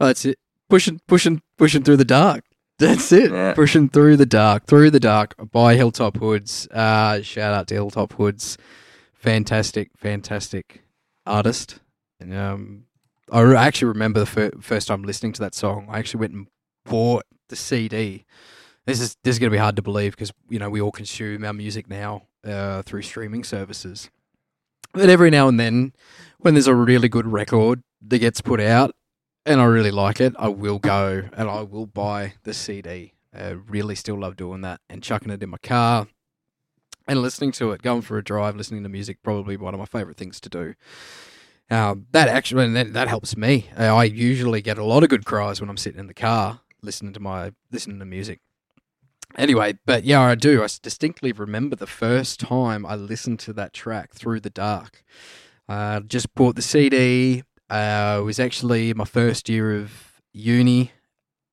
Oh, 0.00 0.06
that's 0.06 0.24
it. 0.24 0.36
Pushing, 0.68 1.00
pushing, 1.06 1.40
pushing 1.56 1.84
through 1.84 1.98
the 1.98 2.04
dark. 2.04 2.42
That's 2.80 3.12
it. 3.12 3.30
Yeah. 3.30 3.54
Pushing 3.54 3.88
through 3.88 4.16
the 4.16 4.26
dark, 4.26 4.66
through 4.66 4.90
the 4.90 4.98
dark 4.98 5.34
by 5.52 5.76
Hilltop 5.76 6.16
Hoods. 6.16 6.66
Uh, 6.72 7.22
shout 7.22 7.54
out 7.54 7.68
to 7.68 7.74
Hilltop 7.74 8.14
Hoods 8.14 8.58
fantastic, 9.22 9.90
fantastic 9.96 10.82
artist. 11.24 11.78
And 12.20 12.34
um, 12.34 12.84
I 13.30 13.40
re- 13.40 13.56
actually 13.56 13.88
remember 13.88 14.20
the 14.20 14.26
fir- 14.26 14.52
first 14.60 14.88
time 14.88 15.04
listening 15.04 15.32
to 15.34 15.40
that 15.40 15.54
song. 15.54 15.86
I 15.88 15.98
actually 15.98 16.20
went 16.20 16.34
and 16.34 16.46
bought 16.84 17.24
the 17.48 17.56
CD. 17.56 18.24
This 18.84 19.00
is 19.00 19.16
this 19.22 19.36
is 19.36 19.38
going 19.38 19.50
to 19.50 19.54
be 19.54 19.60
hard 19.60 19.76
to 19.76 19.82
believe 19.82 20.12
because 20.12 20.32
you 20.48 20.58
know 20.58 20.68
we 20.68 20.80
all 20.80 20.90
consume 20.90 21.44
our 21.44 21.52
music 21.52 21.88
now 21.88 22.24
uh, 22.44 22.82
through 22.82 23.02
streaming 23.02 23.44
services. 23.44 24.10
But 24.92 25.08
every 25.08 25.30
now 25.30 25.48
and 25.48 25.58
then, 25.58 25.92
when 26.38 26.54
there's 26.54 26.66
a 26.66 26.74
really 26.74 27.08
good 27.08 27.26
record 27.26 27.82
that 28.06 28.18
gets 28.18 28.40
put 28.40 28.60
out, 28.60 28.94
and 29.46 29.60
I 29.60 29.64
really 29.64 29.90
like 29.90 30.20
it, 30.20 30.34
I 30.38 30.48
will 30.48 30.78
go 30.78 31.22
and 31.32 31.48
I 31.48 31.62
will 31.62 31.86
buy 31.86 32.34
the 32.44 32.54
CD. 32.54 33.14
I 33.34 33.50
really 33.50 33.94
still 33.94 34.18
love 34.18 34.36
doing 34.36 34.60
that 34.60 34.80
and 34.88 35.02
chucking 35.02 35.30
it 35.30 35.42
in 35.42 35.48
my 35.48 35.58
car 35.58 36.06
and 37.08 37.22
listening 37.22 37.52
to 37.52 37.72
it, 37.72 37.82
going 37.82 38.02
for 38.02 38.18
a 38.18 38.24
drive, 38.24 38.54
listening 38.54 38.82
to 38.82 38.88
music, 38.88 39.18
probably 39.22 39.56
one 39.56 39.74
of 39.74 39.80
my 39.80 39.86
favorite 39.86 40.16
things 40.16 40.40
to 40.40 40.48
do. 40.48 40.74
Um, 41.70 42.06
that 42.12 42.28
actually 42.28 42.70
that, 42.72 42.92
that 42.92 43.08
helps 43.08 43.36
me. 43.36 43.70
I 43.76 44.04
usually 44.04 44.60
get 44.60 44.78
a 44.78 44.84
lot 44.84 45.02
of 45.02 45.08
good 45.08 45.24
cries 45.24 45.60
when 45.60 45.70
I'm 45.70 45.78
sitting 45.78 45.98
in 45.98 46.06
the 46.06 46.14
car 46.14 46.60
listening 46.82 47.12
to 47.14 47.20
my 47.20 47.52
listening 47.70 47.98
to 48.00 48.04
music. 48.04 48.40
Anyway, 49.36 49.78
but 49.86 50.04
yeah, 50.04 50.20
I 50.20 50.34
do. 50.34 50.62
I 50.62 50.68
distinctly 50.82 51.32
remember 51.32 51.74
the 51.76 51.86
first 51.86 52.40
time 52.40 52.84
I 52.84 52.94
listened 52.96 53.38
to 53.40 53.52
that 53.54 53.72
track 53.72 54.12
through 54.14 54.40
the 54.40 54.50
dark. 54.50 55.02
Uh, 55.68 56.00
just 56.00 56.34
bought 56.34 56.54
the 56.56 56.62
CD. 56.62 57.42
Uh, 57.70 58.18
it 58.20 58.24
was 58.24 58.38
actually 58.38 58.92
my 58.94 59.04
first 59.04 59.48
year 59.48 59.74
of 59.80 60.20
uni, 60.32 60.92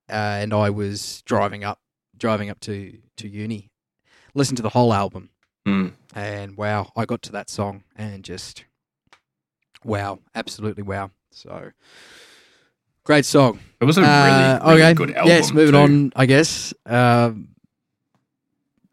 uh, 0.10 0.14
and 0.42 0.54
I 0.54 0.70
was 0.70 1.22
driving 1.26 1.64
up, 1.64 1.80
driving 2.18 2.50
up 2.50 2.60
to 2.62 2.98
to 3.18 3.28
uni. 3.30 3.72
Listened 4.34 4.58
to 4.58 4.64
the 4.64 4.70
whole 4.70 4.94
album, 4.94 5.30
Mm. 5.68 5.94
and 6.14 6.58
wow, 6.58 6.92
I 6.96 7.06
got 7.06 7.22
to 7.24 7.32
that 7.32 7.50
song 7.50 7.84
and 7.96 8.24
just 8.24 8.66
wow, 9.84 10.20
absolutely 10.36 10.84
wow. 10.84 11.12
So 11.32 11.72
great 13.04 13.26
song. 13.26 13.60
It 13.82 13.86
was 13.86 13.98
a 13.98 14.02
Uh, 14.02 14.60
really, 14.62 14.74
really 14.76 14.84
okay. 14.84 14.94
good 14.94 15.12
album. 15.16 15.28
Yes, 15.30 15.52
moving 15.54 15.74
too. 15.74 15.78
on. 15.80 16.14
I 16.16 16.26
guess. 16.26 16.74
Um, 16.86 17.50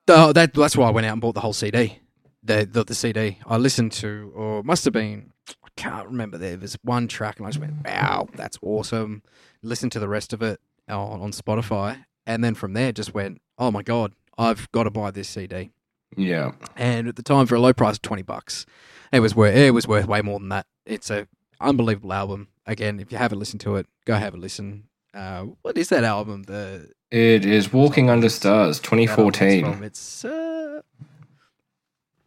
oh, 0.08 0.32
that 0.32 0.54
that's 0.54 0.76
why 0.76 0.88
I 0.88 0.90
went 0.90 1.06
out 1.06 1.12
and 1.12 1.20
bought 1.20 1.34
the 1.34 1.40
whole 1.40 1.52
CD. 1.52 2.00
The, 2.42 2.68
the 2.70 2.84
the 2.84 2.94
CD 2.94 3.38
I 3.46 3.56
listened 3.56 3.92
to, 3.92 4.32
or 4.34 4.62
must 4.62 4.84
have 4.84 4.94
been. 4.94 5.32
I 5.64 5.68
can't 5.76 6.06
remember. 6.06 6.38
There 6.38 6.58
was 6.58 6.76
one 6.82 7.08
track, 7.08 7.38
and 7.38 7.46
I 7.46 7.50
just 7.50 7.60
went, 7.60 7.74
"Wow, 7.84 8.28
that's 8.34 8.58
awesome." 8.62 9.22
Listened 9.62 9.92
to 9.92 9.98
the 9.98 10.08
rest 10.08 10.32
of 10.32 10.42
it 10.42 10.60
on, 10.88 11.20
on 11.20 11.32
Spotify, 11.32 12.04
and 12.26 12.42
then 12.44 12.54
from 12.54 12.72
there, 12.72 12.92
just 12.92 13.14
went, 13.14 13.40
"Oh 13.58 13.70
my 13.70 13.82
god, 13.82 14.12
I've 14.38 14.70
got 14.72 14.84
to 14.84 14.90
buy 14.90 15.10
this 15.10 15.28
CD." 15.28 15.70
Yeah. 16.16 16.52
and 16.76 17.08
at 17.08 17.16
the 17.16 17.22
time 17.22 17.46
for 17.46 17.56
a 17.56 17.60
low 17.60 17.72
price 17.74 17.96
of 17.96 18.02
20 18.02 18.22
bucks 18.22 18.64
it 19.12 19.18
was 19.20 19.34
worth 19.34 19.54
it 19.56 19.72
was 19.72 19.88
worth 19.88 20.06
way 20.06 20.22
more 20.22 20.38
than 20.38 20.48
that 20.50 20.64
it's 20.86 21.10
a 21.10 21.26
unbelievable 21.60 22.12
album 22.12 22.46
again 22.64 23.00
if 23.00 23.10
you 23.10 23.18
haven't 23.18 23.40
listened 23.40 23.60
to 23.62 23.74
it 23.76 23.86
go 24.06 24.14
have 24.14 24.32
a 24.32 24.36
listen 24.36 24.84
uh, 25.14 25.42
what 25.62 25.76
is 25.76 25.88
that 25.88 26.04
album 26.04 26.44
the 26.44 26.88
It 27.10 27.44
is 27.46 27.72
Walking 27.72 28.10
Under 28.10 28.28
Stars, 28.28 28.80
that 28.80 28.92
album 28.92 29.34
it's 29.34 29.60
2014. 29.62 29.82
it's 29.84 30.24
uh, 30.24 30.80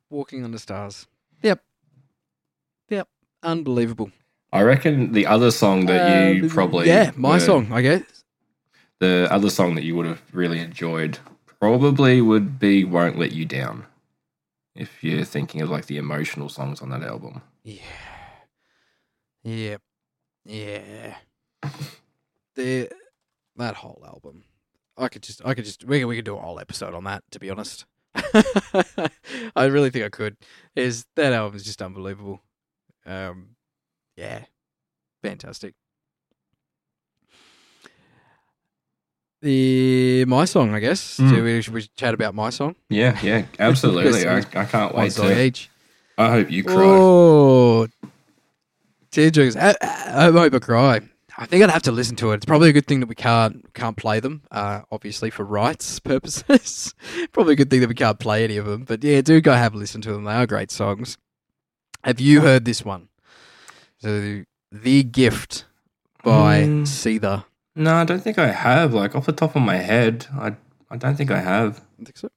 walking 0.10 0.44
under 0.44 0.58
stars 0.58 1.06
yep 1.44 1.62
yep 2.90 3.08
unbelievable 3.44 4.12
I 4.52 4.64
reckon 4.64 5.12
the 5.12 5.28
other 5.28 5.52
song 5.52 5.86
that 5.86 6.34
you 6.36 6.46
Uh, 6.46 6.50
probably 6.50 6.88
yeah 6.88 7.12
my 7.16 7.34
were- 7.36 7.40
song 7.40 7.72
i 7.72 7.82
guess 7.82 8.02
the 9.00 9.28
other 9.32 9.50
song 9.52 9.76
that 9.76 9.84
you 9.84 9.96
would 9.96 10.08
have 10.08 10.22
really 10.32 10.60
enjoyed 10.60 11.20
probably 11.60 12.22
would 12.22 12.58
be 12.60 12.84
Won't 12.84 13.18
Let 13.20 13.32
You 13.34 13.46
Down. 13.46 13.86
If 14.76 15.04
you're 15.04 15.24
thinking 15.26 15.62
of 15.62 15.70
like 15.70 15.86
the 15.86 15.98
emotional 15.98 16.50
songs 16.50 16.82
on 16.82 16.90
that 16.90 17.04
album. 17.04 17.42
Yeah. 17.64 17.82
Yeah. 19.44 19.78
Yeah. 20.46 21.16
The 22.56 22.90
that 23.58 23.76
whole 23.76 24.04
album. 24.08 24.44
I 25.00 25.08
could 25.08 25.24
just 25.24 25.42
I 25.46 25.54
could 25.54 25.66
just 25.66 25.84
we 25.86 26.00
could, 26.00 26.08
we 26.08 26.16
could 26.18 26.26
do 26.26 26.36
a 26.36 26.42
whole 26.42 26.60
episode 26.60 26.94
on 26.94 27.04
that 27.06 27.24
to 27.32 27.40
be 27.40 27.50
honest. 27.50 27.86
I 29.56 29.66
really 29.66 29.90
think 29.90 30.06
I 30.06 30.10
could. 30.10 30.38
Is 30.76 31.06
that 31.16 31.34
album 31.34 31.56
is 31.56 31.64
just 31.64 31.82
unbelievable. 31.82 32.42
Um 33.06 33.56
yeah. 34.18 34.46
Fantastic. 35.24 35.74
The 39.42 40.26
my 40.26 40.44
song, 40.46 40.74
I 40.74 40.80
guess. 40.80 41.18
Mm. 41.18 41.30
Should, 41.30 41.44
we, 41.44 41.62
should 41.62 41.74
we 41.74 41.82
chat 41.96 42.14
about 42.14 42.36
my 42.36 42.50
song? 42.50 42.76
Yeah, 42.90 43.18
yeah, 43.24 43.46
absolutely. 43.58 44.28
I, 44.28 44.40
I 44.40 44.66
can't 44.66 44.94
wait 44.94 45.14
to. 45.14 45.42
each. 45.42 45.70
I 46.18 46.30
hope 46.32 46.52
you 46.52 46.66
cry. 46.66 46.76
Oh. 46.76 47.88
I, 49.16 49.32
I, 49.56 49.76
I 49.82 50.32
hope 50.32 50.54
I 50.54 50.60
cry. 50.60 51.02
I 51.42 51.46
think 51.46 51.64
I'd 51.64 51.70
have 51.70 51.84
to 51.84 51.94
listen 51.94 52.18
to 52.18 52.32
it. 52.32 52.36
It's 52.36 52.46
probably 52.46 52.70
a 52.70 52.74
good 52.74 52.86
thing 52.86 53.00
that 53.00 53.08
we 53.08 53.16
can't 53.16 53.74
can't 53.74 53.96
play 53.96 54.20
them, 54.20 54.42
uh, 54.52 54.82
obviously 54.92 55.30
for 55.30 55.46
rights 55.46 55.98
purposes. 56.12 56.94
probably 57.32 57.54
a 57.54 57.56
good 57.56 57.70
thing 57.70 57.80
that 57.80 57.88
we 57.88 57.96
can't 57.96 58.20
play 58.20 58.44
any 58.44 58.58
of 58.58 58.66
them. 58.66 58.84
But 58.84 59.04
yeah, 59.04 59.22
do 59.22 59.40
go 59.40 59.54
have 59.54 59.74
a 59.74 59.78
listen 59.78 60.02
to 60.02 60.12
them. 60.12 60.26
They 60.26 60.34
are 60.34 60.46
great 60.46 60.70
songs. 60.70 61.18
Have 62.04 62.20
you 62.20 62.42
heard 62.42 62.66
this 62.66 62.84
one? 62.84 63.08
So, 64.00 64.44
"The 64.72 65.04
Gift" 65.04 65.66
by 66.24 66.64
Hmm. 66.66 66.84
Seether. 66.84 67.46
No, 67.76 67.96
I 67.96 68.04
don't 68.04 68.22
think 68.22 68.38
I 68.38 68.48
have. 68.52 68.94
Like 68.94 69.16
off 69.16 69.26
the 69.26 69.32
top 69.32 69.56
of 69.56 69.62
my 69.62 69.78
head, 69.78 70.28
I 70.38 70.56
I 70.92 70.98
don't 70.98 71.16
think 71.16 71.32
I 71.32 71.40
have. 71.40 71.80
I 72.02 72.04
think 72.04 72.18
so. 72.18 72.30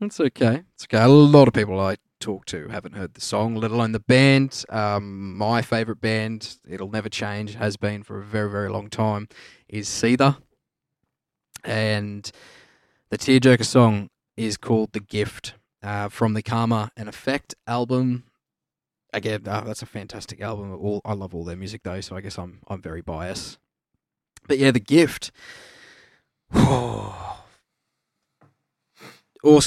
That's 0.00 0.20
okay. 0.20 0.62
It's 0.74 0.84
okay. 0.84 1.02
A 1.02 1.08
lot 1.08 1.48
of 1.48 1.54
people 1.54 1.80
I 1.80 1.96
talk 2.24 2.46
to 2.46 2.68
haven't 2.68 2.94
heard 2.94 3.12
the 3.12 3.20
song, 3.20 3.54
let 3.54 3.70
alone 3.70 3.92
the 3.92 4.00
band. 4.00 4.64
Um, 4.70 5.36
my 5.36 5.60
favorite 5.60 6.00
band, 6.00 6.56
it'll 6.66 6.90
never 6.90 7.10
change, 7.10 7.54
has 7.54 7.76
been 7.76 8.02
for 8.02 8.18
a 8.18 8.24
very, 8.24 8.50
very 8.50 8.70
long 8.70 8.88
time, 8.88 9.28
is 9.68 9.88
Seether. 9.88 10.38
And 11.62 12.30
the 13.10 13.18
Tearjerker 13.18 13.66
song 13.66 14.08
is 14.38 14.56
called 14.56 14.94
The 14.94 15.00
Gift 15.00 15.52
uh, 15.82 16.08
from 16.08 16.32
the 16.32 16.42
Karma 16.42 16.90
and 16.96 17.10
Effect 17.10 17.54
album. 17.66 18.24
Again, 19.12 19.42
uh, 19.46 19.60
that's 19.60 19.82
a 19.82 19.86
fantastic 19.86 20.40
album. 20.40 20.72
All 20.72 21.02
I 21.04 21.12
love 21.12 21.34
all 21.34 21.44
their 21.44 21.56
music 21.56 21.82
though, 21.84 22.00
so 22.00 22.16
I 22.16 22.22
guess 22.22 22.38
I'm 22.38 22.60
I'm 22.68 22.80
very 22.80 23.02
biased. 23.02 23.58
But 24.48 24.58
yeah, 24.58 24.70
The 24.70 24.80
Gift. 24.80 25.30
awesome 26.54 27.36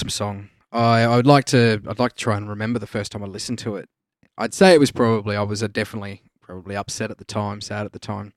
song. 0.09 0.49
I, 0.71 1.01
I 1.01 1.15
would 1.15 1.27
like 1.27 1.45
to 1.45 1.81
I'd 1.87 1.99
like 1.99 2.13
to 2.13 2.23
try 2.23 2.37
and 2.37 2.49
remember 2.49 2.79
the 2.79 2.87
first 2.87 3.11
time 3.11 3.23
I 3.23 3.27
listened 3.27 3.59
to 3.59 3.75
it. 3.75 3.89
I'd 4.37 4.53
say 4.53 4.73
it 4.73 4.79
was 4.79 4.91
probably 4.91 5.35
I 5.35 5.43
was 5.43 5.61
definitely 5.61 6.23
probably 6.41 6.75
upset 6.75 7.11
at 7.11 7.17
the 7.17 7.25
time, 7.25 7.61
sad 7.61 7.85
at 7.85 7.93
the 7.93 7.99
time. 7.99 8.33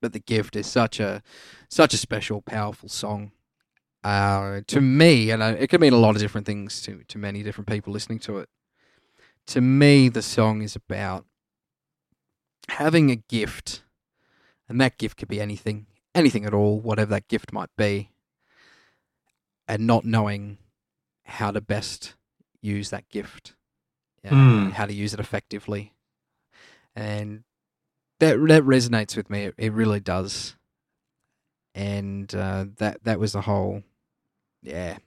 But 0.00 0.12
the 0.12 0.20
gift 0.20 0.56
is 0.56 0.66
such 0.66 1.00
a 1.00 1.22
such 1.68 1.94
a 1.94 1.98
special, 1.98 2.42
powerful 2.42 2.88
song. 2.88 3.32
Uh, 4.04 4.60
to 4.68 4.80
me, 4.80 5.30
and 5.30 5.42
uh, 5.42 5.56
it 5.58 5.68
could 5.68 5.80
mean 5.80 5.92
a 5.92 5.98
lot 5.98 6.14
of 6.14 6.22
different 6.22 6.46
things 6.46 6.80
to 6.82 7.02
to 7.08 7.18
many 7.18 7.42
different 7.42 7.68
people 7.68 7.92
listening 7.92 8.20
to 8.20 8.38
it. 8.38 8.48
To 9.48 9.60
me, 9.60 10.08
the 10.08 10.22
song 10.22 10.62
is 10.62 10.76
about 10.76 11.26
having 12.68 13.10
a 13.10 13.16
gift, 13.16 13.82
and 14.68 14.80
that 14.80 14.98
gift 14.98 15.16
could 15.16 15.28
be 15.28 15.40
anything, 15.40 15.86
anything 16.14 16.44
at 16.44 16.54
all, 16.54 16.80
whatever 16.80 17.10
that 17.10 17.28
gift 17.28 17.52
might 17.52 17.70
be 17.76 18.10
and 19.68 19.86
not 19.86 20.04
knowing 20.04 20.58
how 21.28 21.50
to 21.50 21.60
best 21.60 22.14
use 22.60 22.90
that 22.90 23.08
gift, 23.08 23.54
uh, 24.26 24.30
Hmm. 24.30 24.70
how 24.70 24.86
to 24.86 24.92
use 24.92 25.14
it 25.14 25.20
effectively, 25.20 25.94
and 26.96 27.44
that 28.20 28.36
that 28.48 28.62
resonates 28.64 29.16
with 29.16 29.30
me. 29.30 29.44
It, 29.44 29.54
it 29.58 29.72
really 29.72 30.00
does, 30.00 30.56
and 31.74 32.34
uh, 32.34 32.66
that 32.78 33.04
that 33.04 33.18
was 33.20 33.32
the 33.32 33.42
whole, 33.42 33.82
yeah, 34.62 34.98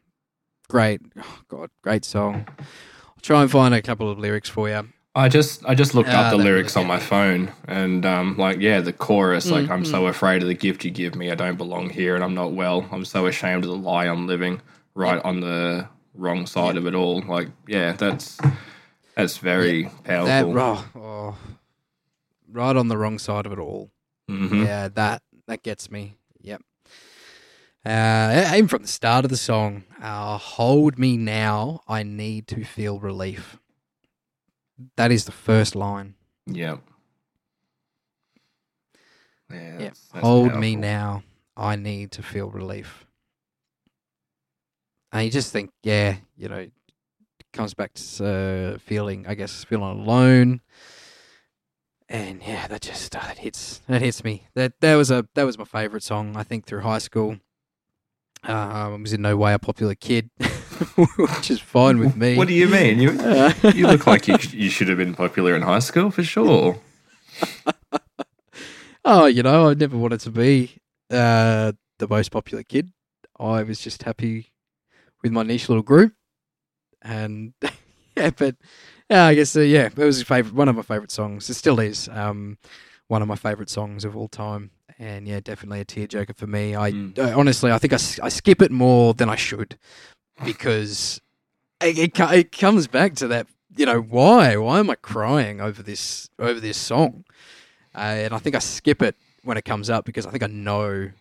great, 0.69 1.01
oh 1.17 1.39
God, 1.47 1.69
great 1.83 2.05
song. 2.05 2.45
I'll 2.59 3.21
try 3.21 3.41
and 3.41 3.51
find 3.51 3.73
a 3.73 3.81
couple 3.81 4.09
of 4.09 4.17
lyrics 4.19 4.49
for 4.49 4.69
you. 4.69 4.87
I 5.13 5.27
just 5.27 5.65
I 5.65 5.75
just 5.75 5.93
looked 5.93 6.09
Ah, 6.13 6.27
up 6.27 6.31
the 6.31 6.37
lyrics 6.37 6.75
really- 6.77 6.83
on 6.85 6.87
my 6.87 6.99
phone 6.99 7.51
and 7.67 8.05
um 8.05 8.37
like 8.37 8.61
yeah 8.61 8.79
the 8.79 8.93
chorus 8.93 9.51
like 9.51 9.69
I'm 9.69 9.83
Mm, 9.83 9.87
so 9.87 10.07
afraid 10.07 10.41
of 10.41 10.47
the 10.47 10.53
gift 10.55 10.85
you 10.85 10.91
give 10.91 11.15
me 11.15 11.29
I 11.29 11.35
don't 11.35 11.57
belong 11.57 11.89
here 11.89 12.15
and 12.15 12.23
I'm 12.23 12.33
not 12.33 12.53
well 12.53 12.87
I'm 12.93 13.03
so 13.03 13.25
ashamed 13.27 13.65
of 13.65 13.69
the 13.71 13.75
lie 13.75 14.05
I'm 14.07 14.25
living 14.25 14.61
right 14.95 15.21
on 15.25 15.41
the 15.41 15.89
wrong 16.13 16.45
side 16.45 16.77
of 16.77 16.85
it 16.85 16.93
all 16.95 17.21
like 17.21 17.47
yeah 17.67 17.93
that's 17.93 18.37
that's 19.15 19.37
very 19.37 19.83
That 19.83 20.03
powerful 20.45 20.59
oh, 20.59 20.85
oh, 20.95 21.37
right 22.51 22.75
on 22.75 22.87
the 22.87 22.97
wrong 22.97 23.19
side 23.19 23.45
of 23.45 23.51
it 23.51 23.59
all. 23.59 23.91
Mhm. 24.29 24.65
Yeah, 24.65 24.87
that 24.89 25.21
that 25.47 25.63
gets 25.63 25.89
me. 25.91 26.17
Yep. 26.41 26.61
Uh, 27.85 28.51
even 28.55 28.67
from 28.67 28.83
the 28.83 28.87
start 28.87 29.25
of 29.25 29.31
the 29.31 29.37
song, 29.37 29.83
uh, 30.01 30.37
"Hold 30.37 30.99
me 30.99 31.17
now, 31.17 31.81
I 31.87 32.03
need 32.03 32.47
to 32.49 32.63
feel 32.63 32.99
relief." 32.99 33.57
That 34.97 35.11
is 35.11 35.25
the 35.25 35.31
first 35.31 35.75
line. 35.75 36.15
yeah 36.47 36.77
yeah 39.49 39.57
Yep. 39.59 39.79
that's- 39.79 40.09
that's 40.13 40.25
Hold 40.25 40.55
me 40.55 40.75
now, 40.75 41.23
I 41.57 41.75
need 41.75 42.11
to 42.13 42.23
feel 42.23 42.49
relief. 42.49 43.05
And 45.11 45.25
you 45.25 45.31
just 45.31 45.51
think, 45.51 45.71
yeah, 45.83 46.17
you 46.37 46.47
know, 46.47 46.67
comes 47.51 47.73
back 47.73 47.93
to 47.93 48.75
uh, 48.75 48.77
feeling, 48.79 49.25
I 49.27 49.35
guess, 49.35 49.63
feeling 49.63 49.99
alone. 50.01 50.61
And 52.07 52.41
yeah, 52.41 52.67
that 52.67 52.81
just 52.81 53.15
uh, 53.15 53.19
that 53.19 53.37
hits 53.39 53.81
that 53.87 54.01
hits 54.01 54.23
me. 54.23 54.47
That 54.53 54.73
that 54.81 54.95
was 54.95 55.11
a 55.11 55.27
that 55.35 55.43
was 55.43 55.57
my 55.57 55.63
favorite 55.63 56.03
song. 56.03 56.35
I 56.35 56.43
think 56.43 56.65
through 56.65 56.81
high 56.81 56.97
school. 56.97 57.37
Um, 58.43 58.57
I 58.57 58.87
was 58.87 59.13
in 59.13 59.21
no 59.21 59.37
way 59.37 59.53
a 59.53 59.59
popular 59.59 59.95
kid, 59.95 60.29
which 60.95 61.51
is 61.51 61.59
fine 61.59 61.99
with 61.99 62.15
me. 62.17 62.35
What 62.35 62.47
do 62.47 62.53
you 62.53 62.67
mean? 62.67 62.99
You 62.99 63.11
you 63.73 63.87
look 63.87 64.07
like 64.07 64.27
you 64.27 64.35
you 64.51 64.69
should 64.69 64.89
have 64.89 64.97
been 64.97 65.13
popular 65.13 65.55
in 65.55 65.61
high 65.61 65.79
school 65.79 66.11
for 66.11 66.23
sure. 66.23 66.79
oh, 69.05 69.27
you 69.27 69.43
know, 69.43 69.69
I 69.69 69.73
never 69.75 69.95
wanted 69.95 70.19
to 70.21 70.31
be 70.31 70.79
uh, 71.09 71.71
the 71.99 72.07
most 72.09 72.31
popular 72.31 72.63
kid. 72.63 72.91
I 73.39 73.63
was 73.63 73.79
just 73.79 74.03
happy 74.03 74.50
with 75.21 75.31
my 75.31 75.43
niche 75.43 75.69
little 75.69 75.83
group, 75.83 76.13
and 77.01 77.53
yeah, 78.17 78.31
but 78.31 78.55
yeah, 79.09 79.25
I 79.25 79.35
guess 79.35 79.55
uh, 79.55 79.61
yeah, 79.61 79.85
it 79.85 79.97
was 79.97 80.21
a 80.21 80.25
favorite, 80.25 80.53
one 80.53 80.69
of 80.69 80.75
my 80.75 80.81
favorite 80.81 81.11
songs. 81.11 81.49
It 81.49 81.55
still 81.55 81.79
is 81.79 82.09
um, 82.09 82.57
one 83.07 83.21
of 83.21 83.27
my 83.27 83.35
favorite 83.35 83.69
songs 83.69 84.05
of 84.05 84.15
all 84.15 84.27
time, 84.27 84.71
and 84.99 85.27
yeah, 85.27 85.39
definitely 85.39 85.81
a 85.81 85.85
tearjerker 85.85 86.35
for 86.35 86.47
me. 86.47 86.75
I 86.75 86.91
Mm. 86.91 87.17
uh, 87.19 87.37
honestly, 87.37 87.71
I 87.71 87.77
think 87.77 87.93
I, 87.93 87.99
I 88.23 88.29
skip 88.29 88.61
it 88.61 88.71
more 88.71 89.13
than 89.13 89.29
I 89.29 89.35
should 89.35 89.77
because 90.45 91.21
it, 91.81 91.97
it 91.97 92.19
it 92.19 92.51
comes 92.51 92.87
back 92.87 93.15
to 93.15 93.27
that. 93.27 93.47
You 93.75 93.85
know 93.85 94.01
why? 94.01 94.57
Why 94.57 94.79
am 94.79 94.89
I 94.89 94.95
crying 94.95 95.61
over 95.61 95.81
this 95.81 96.29
over 96.39 96.59
this 96.59 96.77
song? 96.77 97.23
Uh, 97.95 97.99
and 98.27 98.33
I 98.33 98.37
think 98.37 98.55
I 98.55 98.59
skip 98.59 99.01
it 99.01 99.15
when 99.43 99.57
it 99.57 99.65
comes 99.65 99.89
up 99.89 100.05
because 100.05 100.25
I 100.25 100.31
think 100.31 100.43
I 100.43 100.47
know 100.47 101.11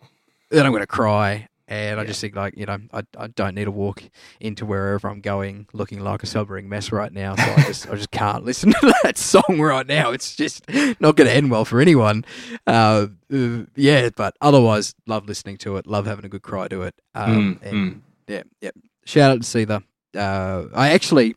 that 0.49 0.65
I'm 0.65 0.71
going 0.71 0.81
to 0.83 0.87
cry. 0.87 1.47
And 1.71 2.01
I 2.01 2.03
just 2.03 2.19
think, 2.19 2.35
like, 2.35 2.57
you 2.57 2.65
know, 2.65 2.77
I, 2.91 3.03
I 3.17 3.27
don't 3.27 3.55
need 3.55 3.63
to 3.63 3.71
walk 3.71 4.03
into 4.41 4.65
wherever 4.65 5.07
I'm 5.07 5.21
going 5.21 5.67
looking 5.71 6.01
like 6.01 6.21
a 6.21 6.25
sobering 6.25 6.67
mess 6.67 6.91
right 6.91 7.13
now. 7.13 7.37
So 7.37 7.43
I 7.43 7.63
just 7.65 7.89
I 7.89 7.95
just 7.95 8.11
can't 8.11 8.43
listen 8.43 8.73
to 8.73 8.93
that 9.03 9.17
song 9.17 9.61
right 9.61 9.87
now. 9.87 10.11
It's 10.11 10.35
just 10.35 10.67
not 10.99 11.15
going 11.15 11.29
to 11.29 11.33
end 11.33 11.49
well 11.49 11.63
for 11.63 11.79
anyone. 11.79 12.25
Uh, 12.67 13.07
uh, 13.33 13.59
yeah, 13.77 14.09
but 14.13 14.35
otherwise, 14.41 14.95
love 15.07 15.29
listening 15.29 15.55
to 15.59 15.77
it. 15.77 15.87
Love 15.87 16.07
having 16.07 16.25
a 16.25 16.29
good 16.29 16.41
cry 16.41 16.67
to 16.67 16.81
it. 16.81 16.95
Um, 17.15 17.31
Mm, 17.31 17.69
and 17.69 17.73
mm. 17.73 18.01
yeah, 18.27 18.43
yeah. 18.59 18.71
Shout 19.05 19.31
out 19.31 19.41
to 19.41 19.47
Seether. 19.47 19.81
Uh, 20.13 20.67
I 20.75 20.89
actually, 20.89 21.35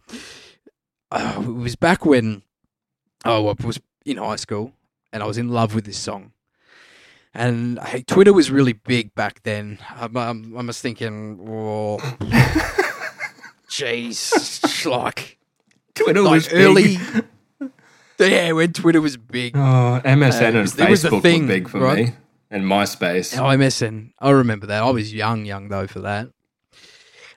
uh, 1.13 1.35
it 1.39 1.47
was 1.47 1.77
back 1.77 2.05
when 2.05 2.43
oh, 3.25 3.47
I 3.47 3.65
was 3.65 3.79
in 4.05 4.17
high 4.17 4.35
school 4.35 4.73
and 5.13 5.23
I 5.23 5.27
was 5.27 5.39
in 5.39 5.49
love 5.49 5.77
with 5.77 5.85
this 5.85 5.99
song. 5.99 6.33
And 7.35 7.81
hey, 7.81 8.03
Twitter 8.03 8.33
was 8.33 8.51
really 8.51 8.75
big 8.75 9.15
back 9.15 9.43
then. 9.43 9.79
I'm, 9.97 10.17
I'm, 10.17 10.57
I 10.57 10.63
was 10.63 10.81
thinking, 10.81 11.41
oh, 11.49 11.99
jeez, 13.69 14.87
like, 14.91 15.39
Twitter 15.95 16.23
like 16.23 16.33
was 16.33 16.53
early. 16.53 16.97
big. 16.99 17.25
Yeah, 18.17 18.53
when 18.53 18.73
Twitter 18.73 19.01
was 19.01 19.17
big. 19.17 19.57
Oh, 19.57 20.01
MSN 20.05 20.43
Uh, 20.43 20.45
and 20.45 20.57
it 20.57 20.61
was 20.61 20.75
the 20.75 20.85
Facebook 20.85 21.23
thing, 21.23 21.43
were 21.43 21.49
big 21.49 21.69
for 21.69 21.81
right? 21.81 22.07
me, 22.07 22.13
and 22.49 22.63
MySpace. 22.63 23.37
Oh, 23.37 23.43
MSN. 23.47 24.13
I 24.21 24.31
remember 24.31 24.67
that. 24.67 24.85
I 24.85 24.91
was 24.91 25.13
young, 25.13 25.45
young 25.45 25.67
though 25.69 25.89
for 25.89 25.99
that. 25.99 26.29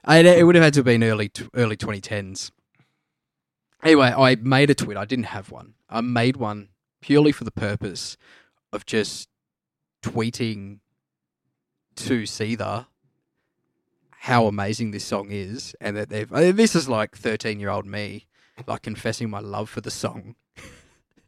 I, 0.04 0.18
it 0.18 0.44
would 0.46 0.54
have 0.54 0.62
had 0.62 0.74
to 0.74 0.78
have 0.78 0.84
been 0.84 1.02
early, 1.02 1.32
early 1.54 1.76
2010s. 1.76 2.52
Anyway, 3.82 4.14
I 4.16 4.36
made 4.36 4.70
a 4.70 4.74
tweet. 4.76 4.96
I 4.96 5.04
didn't 5.04 5.26
have 5.26 5.50
one. 5.50 5.74
I 5.90 6.00
made 6.00 6.36
one 6.36 6.68
purely 7.00 7.32
for 7.32 7.42
the 7.42 7.50
purpose 7.50 8.16
of 8.72 8.86
just 8.86 9.28
tweeting 10.02 10.80
to 11.96 12.22
Seether 12.22 12.86
how 14.20 14.46
amazing 14.46 14.90
this 14.90 15.04
song 15.04 15.28
is, 15.30 15.74
and 15.80 15.96
that 15.96 16.08
they've. 16.10 16.32
I 16.32 16.40
mean, 16.40 16.56
this 16.56 16.74
is 16.74 16.88
like 16.88 17.16
13 17.16 17.60
year 17.60 17.70
old 17.70 17.86
me, 17.86 18.26
like 18.66 18.82
confessing 18.82 19.30
my 19.30 19.40
love 19.40 19.70
for 19.70 19.80
the 19.80 19.90
song. 19.90 20.34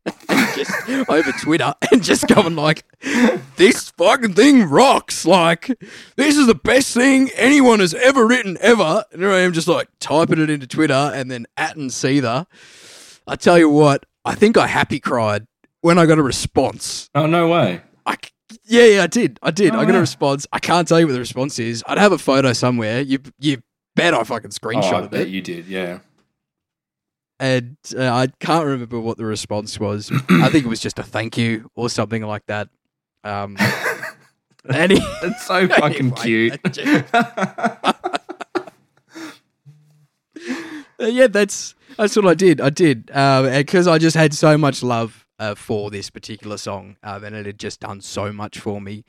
just 0.55 0.89
over 1.09 1.33
Twitter 1.33 1.75
and 1.93 2.03
just 2.03 2.27
going 2.27 2.57
like, 2.57 2.85
this 3.57 3.91
fucking 3.91 4.35
thing 4.35 4.65
rocks. 4.65 5.25
Like, 5.25 5.67
this 6.17 6.37
is 6.37 6.47
the 6.47 6.55
best 6.55 6.95
thing 6.95 7.31
anyone 7.37 7.81
has 7.81 7.95
ever 7.95 8.27
written 8.27 8.57
ever. 8.61 9.05
And 9.13 9.23
here 9.23 9.31
I 9.31 9.41
am 9.41 9.53
just 9.53 9.69
like 9.69 9.89
typing 10.01 10.41
it 10.41 10.51
into 10.51 10.67
Twitter 10.67 10.95
and 10.95 11.31
then 11.31 11.47
at 11.57 11.77
and 11.77 11.91
Seether. 11.91 12.47
I 13.27 13.37
tell 13.37 13.59
you 13.59 13.69
what, 13.69 14.07
I 14.25 14.35
think 14.35 14.57
I 14.57 14.67
happy 14.67 15.01
cried 15.01 15.47
when 15.81 15.99
I 15.99 16.07
got 16.07 16.19
a 16.19 16.23
response. 16.23 17.09
Oh 17.15 17.27
no 17.27 17.49
way! 17.49 17.83
I, 18.05 18.17
yeah, 18.65 18.85
yeah, 18.85 19.03
I 19.03 19.07
did. 19.07 19.39
I 19.43 19.51
did. 19.51 19.75
Oh, 19.75 19.79
I 19.81 19.85
got 19.85 19.91
a 19.91 19.95
wow. 19.95 20.01
response. 20.01 20.47
I 20.53 20.59
can't 20.59 20.87
tell 20.89 20.99
you 21.01 21.07
what 21.07 21.13
the 21.13 21.19
response 21.21 21.59
is. 21.59 21.83
I'd 21.87 21.99
have 21.99 22.13
a 22.13 22.19
photo 22.19 22.53
somewhere. 22.53 23.01
You, 23.01 23.19
you 23.39 23.63
bet 23.97 24.15
I 24.15 24.23
fucking 24.25 24.51
Oh, 24.63 24.69
I 24.69 24.75
screenshotted 24.75 25.11
bet 25.11 25.23
it. 25.23 25.29
you 25.29 25.41
did. 25.43 25.67
Yeah. 25.67 26.01
And 27.39 27.77
uh, 27.97 28.03
I 28.11 28.27
can't 28.41 28.67
remember 28.67 29.01
what 29.01 29.17
the 29.17 29.25
response 29.25 29.81
was. 29.81 30.11
I 30.31 30.49
think 30.51 30.65
it 30.67 30.69
was 30.69 30.81
just 30.81 30.99
a 30.99 31.03
thank 31.03 31.39
you 31.39 31.71
or 31.75 31.89
something 31.89 32.23
like 32.23 32.45
that. 32.47 32.69
Um, 33.25 33.57
and 34.69 34.93
he, 34.93 34.99
It's 35.23 35.47
so 35.47 35.67
fucking 35.69 36.15
Anyway, 36.19 36.51
cute. 36.61 37.15
Uh, 37.15 37.93
yeah, 41.07 41.27
that's 41.29 41.75
that's 41.97 42.17
what 42.17 42.27
I 42.27 42.35
did. 42.35 42.61
I 42.61 42.71
did 42.71 43.07
because 43.07 43.87
I 43.87 43.99
just 43.99 44.17
had 44.17 44.35
so 44.35 44.57
much 44.59 44.83
love 44.83 45.27
uh, 45.41 45.55
for 45.55 45.91
this 45.91 46.11
particular 46.11 46.59
song, 46.59 46.97
um, 47.03 47.25
and 47.25 47.35
it 47.35 47.47
had 47.47 47.59
just 47.59 47.81
done 47.81 48.01
so 48.01 48.33
much 48.33 48.61
for 48.61 48.81
me 48.81 49.05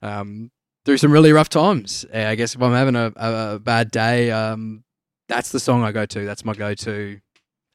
um, 0.00 0.50
through 0.84 0.96
some 0.96 1.12
really 1.12 1.32
rough 1.32 1.48
times. 1.48 2.06
Uh, 2.14 2.20
I 2.20 2.36
guess 2.36 2.54
if 2.54 2.62
I'm 2.62 2.72
having 2.72 2.96
a, 2.96 3.12
a, 3.16 3.54
a 3.54 3.58
bad 3.58 3.90
day, 3.90 4.30
um, 4.30 4.84
that's 5.28 5.50
the 5.50 5.60
song 5.60 5.82
I 5.82 5.92
go 5.92 6.06
to. 6.06 6.24
That's 6.24 6.44
my 6.44 6.54
go-to. 6.54 7.20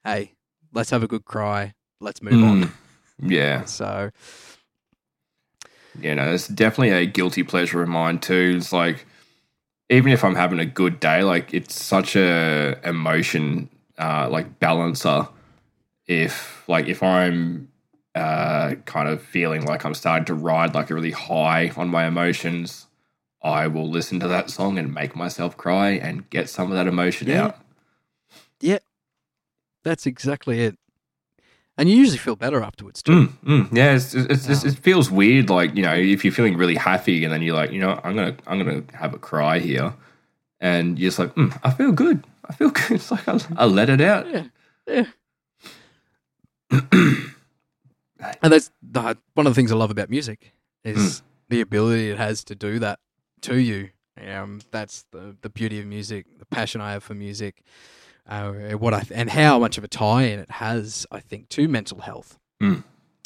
Hey, 0.03 0.33
let's 0.73 0.89
have 0.89 1.03
a 1.03 1.07
good 1.07 1.25
cry. 1.25 1.73
Let's 1.99 2.21
move 2.21 2.41
on. 2.43 2.63
Mm. 2.63 2.71
yeah. 3.31 3.65
So 3.65 4.09
you 5.99 6.15
know, 6.15 6.31
it's 6.33 6.47
definitely 6.47 6.91
a 6.91 7.05
guilty 7.05 7.43
pleasure 7.43 7.81
of 7.81 7.89
mine 7.89 8.19
too. 8.19 8.55
It's 8.57 8.71
like 8.71 9.05
even 9.89 10.11
if 10.11 10.23
I'm 10.23 10.35
having 10.35 10.59
a 10.59 10.65
good 10.65 10.99
day, 10.99 11.23
like 11.23 11.53
it's 11.53 11.75
such 11.75 12.15
a 12.15 12.79
emotion 12.83 13.69
uh 13.97 14.29
like 14.29 14.59
balancer. 14.59 15.27
If 16.07 16.63
like 16.69 16.87
if 16.87 17.03
I'm 17.03 17.67
uh 18.17 18.75
kind 18.85 19.07
of 19.07 19.21
feeling 19.21 19.65
like 19.65 19.85
I'm 19.85 19.93
starting 19.93 20.25
to 20.25 20.33
ride 20.33 20.73
like 20.73 20.89
a 20.89 20.95
really 20.95 21.11
high 21.11 21.71
on 21.77 21.87
my 21.89 22.05
emotions, 22.05 22.87
I 23.43 23.67
will 23.67 23.89
listen 23.89 24.19
to 24.21 24.27
that 24.27 24.49
song 24.49 24.77
and 24.79 24.93
make 24.93 25.15
myself 25.15 25.55
cry 25.57 25.89
and 25.91 26.29
get 26.29 26.49
some 26.49 26.71
of 26.71 26.77
that 26.77 26.87
emotion 26.87 27.27
Yeah. 27.27 27.43
out. 27.45 27.57
Yeah, 28.59 28.79
that's 29.83 30.05
exactly 30.05 30.61
it. 30.61 30.77
And 31.77 31.87
you 31.89 31.95
usually 31.95 32.17
feel 32.17 32.35
better 32.35 32.63
afterwards 32.63 33.03
too. 33.03 33.11
Mm, 33.11 33.29
mm, 33.45 33.77
yeah, 33.77 33.93
it's, 33.95 34.15
it's, 34.15 34.47
it's, 34.49 34.63
Um, 34.63 34.69
it 34.71 34.79
feels 34.79 35.11
weird. 35.11 35.49
Like 35.51 35.75
you 35.75 35.83
know, 35.83 35.93
if 35.93 36.25
you're 36.25 36.33
feeling 36.33 36.57
really 36.57 36.75
happy, 36.75 37.23
and 37.23 37.31
then 37.31 37.43
you're 37.43 37.55
like, 37.55 37.71
you 37.71 37.79
know, 37.79 37.99
I'm 38.03 38.15
gonna 38.15 38.35
I'm 38.47 38.57
gonna 38.57 38.83
have 38.93 39.13
a 39.13 39.19
cry 39.19 39.59
here, 39.59 39.93
and 40.59 40.97
you're 40.97 41.09
just 41.09 41.19
like, 41.19 41.35
mm, 41.35 41.51
I 41.63 41.69
feel 41.69 41.91
good. 41.91 42.23
I 42.49 42.53
feel 42.53 42.69
good. 42.79 42.91
It's 42.93 43.11
like 43.11 43.27
I, 43.27 43.39
I 43.57 43.65
let 43.65 43.89
it 43.89 44.01
out. 44.01 44.25
Yeah, 44.27 44.45
yeah. 44.87 45.05
and 48.41 48.53
that's 48.53 48.71
the, 48.81 49.17
one 49.33 49.47
of 49.47 49.51
the 49.51 49.55
things 49.55 49.71
I 49.71 49.75
love 49.75 49.91
about 49.91 50.09
music 50.09 50.53
is 50.83 51.21
the 51.49 51.61
ability 51.61 52.09
it 52.09 52.17
has 52.17 52.43
to 52.45 52.55
do 52.55 52.79
that 52.79 52.99
to 53.41 53.57
you. 53.57 53.89
Um, 54.25 54.61
that's 54.71 55.05
the 55.11 55.37
the 55.41 55.49
beauty 55.49 55.79
of 55.79 55.85
music, 55.85 56.25
the 56.39 56.45
passion 56.45 56.81
I 56.81 56.93
have 56.93 57.03
for 57.03 57.13
music, 57.13 57.61
uh, 58.27 58.51
what 58.51 58.93
I 58.93 59.03
and 59.13 59.29
how 59.29 59.59
much 59.59 59.77
of 59.77 59.83
a 59.83 59.87
tie-in 59.87 60.39
it 60.39 60.51
has, 60.51 61.05
I 61.11 61.19
think, 61.19 61.49
to 61.49 61.67
mental 61.67 62.01
health. 62.01 62.39
Mm. 62.61 62.83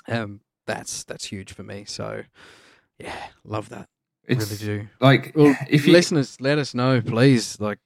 Um, 0.08 0.42
that's 0.66 1.04
that's 1.04 1.26
huge 1.26 1.54
for 1.54 1.64
me. 1.64 1.86
So, 1.86 2.24
yeah, 3.00 3.16
love 3.46 3.70
that. 3.70 3.88
It's 4.26 4.62
really 4.62 4.80
do. 4.80 4.88
like 5.00 5.32
Well, 5.36 5.56
if 5.70 5.88
you 5.88 5.94
listeners, 5.94 6.40
let 6.42 6.58
us 6.58 6.74
know, 6.74 7.02
please. 7.02 7.60
Like, 7.60 7.80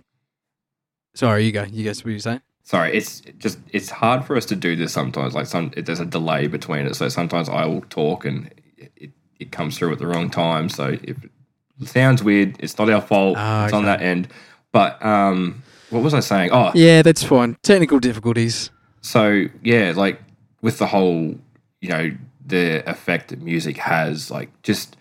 sorry, 1.14 1.46
you 1.46 1.52
go. 1.52 1.64
You 1.64 1.84
guess 1.84 2.04
what 2.04 2.12
you 2.12 2.20
saying? 2.20 2.42
Sorry, 2.66 2.98
it's 2.98 3.22
just 3.38 3.58
it's 3.72 3.90
hard 3.90 4.26
for 4.26 4.36
us 4.36 4.46
to 4.48 4.56
do 4.56 4.76
this 4.76 4.92
sometimes. 4.92 5.34
Like 5.34 5.46
some 5.46 5.72
there's 5.78 6.02
a 6.02 6.06
delay 6.06 6.48
between 6.48 6.86
it, 6.86 6.96
so 6.96 7.08
sometimes 7.08 7.48
I 7.48 7.66
will 7.66 7.86
talk 7.90 8.26
and 8.26 8.52
it, 8.98 9.12
it, 9.40 9.52
comes 9.52 9.78
through 9.78 9.94
at 9.94 10.00
the 10.00 10.08
wrong 10.08 10.30
time. 10.30 10.68
So 10.68 10.98
if 11.02 11.24
it 11.24 11.88
sounds 11.88 12.22
weird, 12.22 12.58
it's 12.60 12.78
not 12.78 12.90
our 12.90 13.02
fault. 13.02 13.38
Ah, 13.38 13.66
it's 13.66 13.74
on 13.74 13.86
that 13.86 14.02
end. 14.02 14.28
But 14.74 15.04
um, 15.06 15.64
what 15.92 16.04
was 16.04 16.14
I 16.14 16.20
saying? 16.20 16.50
Oh, 16.52 16.72
Yeah, 16.76 17.02
that's 17.02 17.24
fine. 17.24 17.56
Technical 17.64 18.00
difficulties. 18.00 18.72
So 19.02 19.46
yeah, 19.64 19.94
like 19.96 20.20
with 20.62 20.80
the 20.80 20.88
whole, 20.88 21.36
you 21.80 21.90
know, 21.90 22.12
the 22.46 22.88
effect 22.90 23.30
that 23.30 23.42
music 23.42 23.78
has, 23.78 24.30
like 24.30 24.50
just 24.64 24.98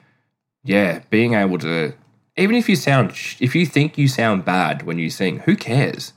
yeah, 0.63 1.01
being 1.11 1.35
able 1.35 1.59
to 1.59 1.95
even 2.37 2.57
if 2.57 2.69
you 2.69 2.77
sound 2.77 3.11
if 3.41 3.55
you 3.55 3.65
think 3.65 3.97
you 3.97 4.09
sound 4.09 4.45
bad 4.45 4.83
when 4.83 4.99
you 4.99 5.11
sing, 5.11 5.41
who 5.41 5.57
cares? 5.57 6.13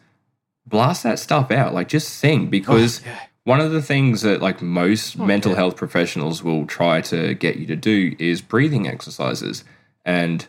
Blast 0.67 1.03
that 1.03 1.19
stuff 1.19 1.49
out. 1.51 1.73
Like 1.73 1.87
just 1.87 2.09
sing 2.09 2.43
oh, 2.43 2.49
because 2.49 3.01
Oh, 3.01 3.09
yeah. 3.09 3.19
one 3.45 3.59
of 3.61 3.71
the 3.71 3.81
things 3.81 4.21
that 4.21 4.41
like 4.41 4.61
most 4.61 5.17
Oh, 5.19 5.25
mental 5.25 5.51
yeah. 5.51 5.57
health 5.57 5.75
professionals 5.77 6.43
will 6.43 6.65
try 6.65 7.01
to 7.01 7.33
get 7.33 7.55
you 7.57 7.65
to 7.67 7.75
do 7.75 8.15
is 8.19 8.41
breathing 8.41 8.87
exercises 8.87 9.63
and 10.05 10.47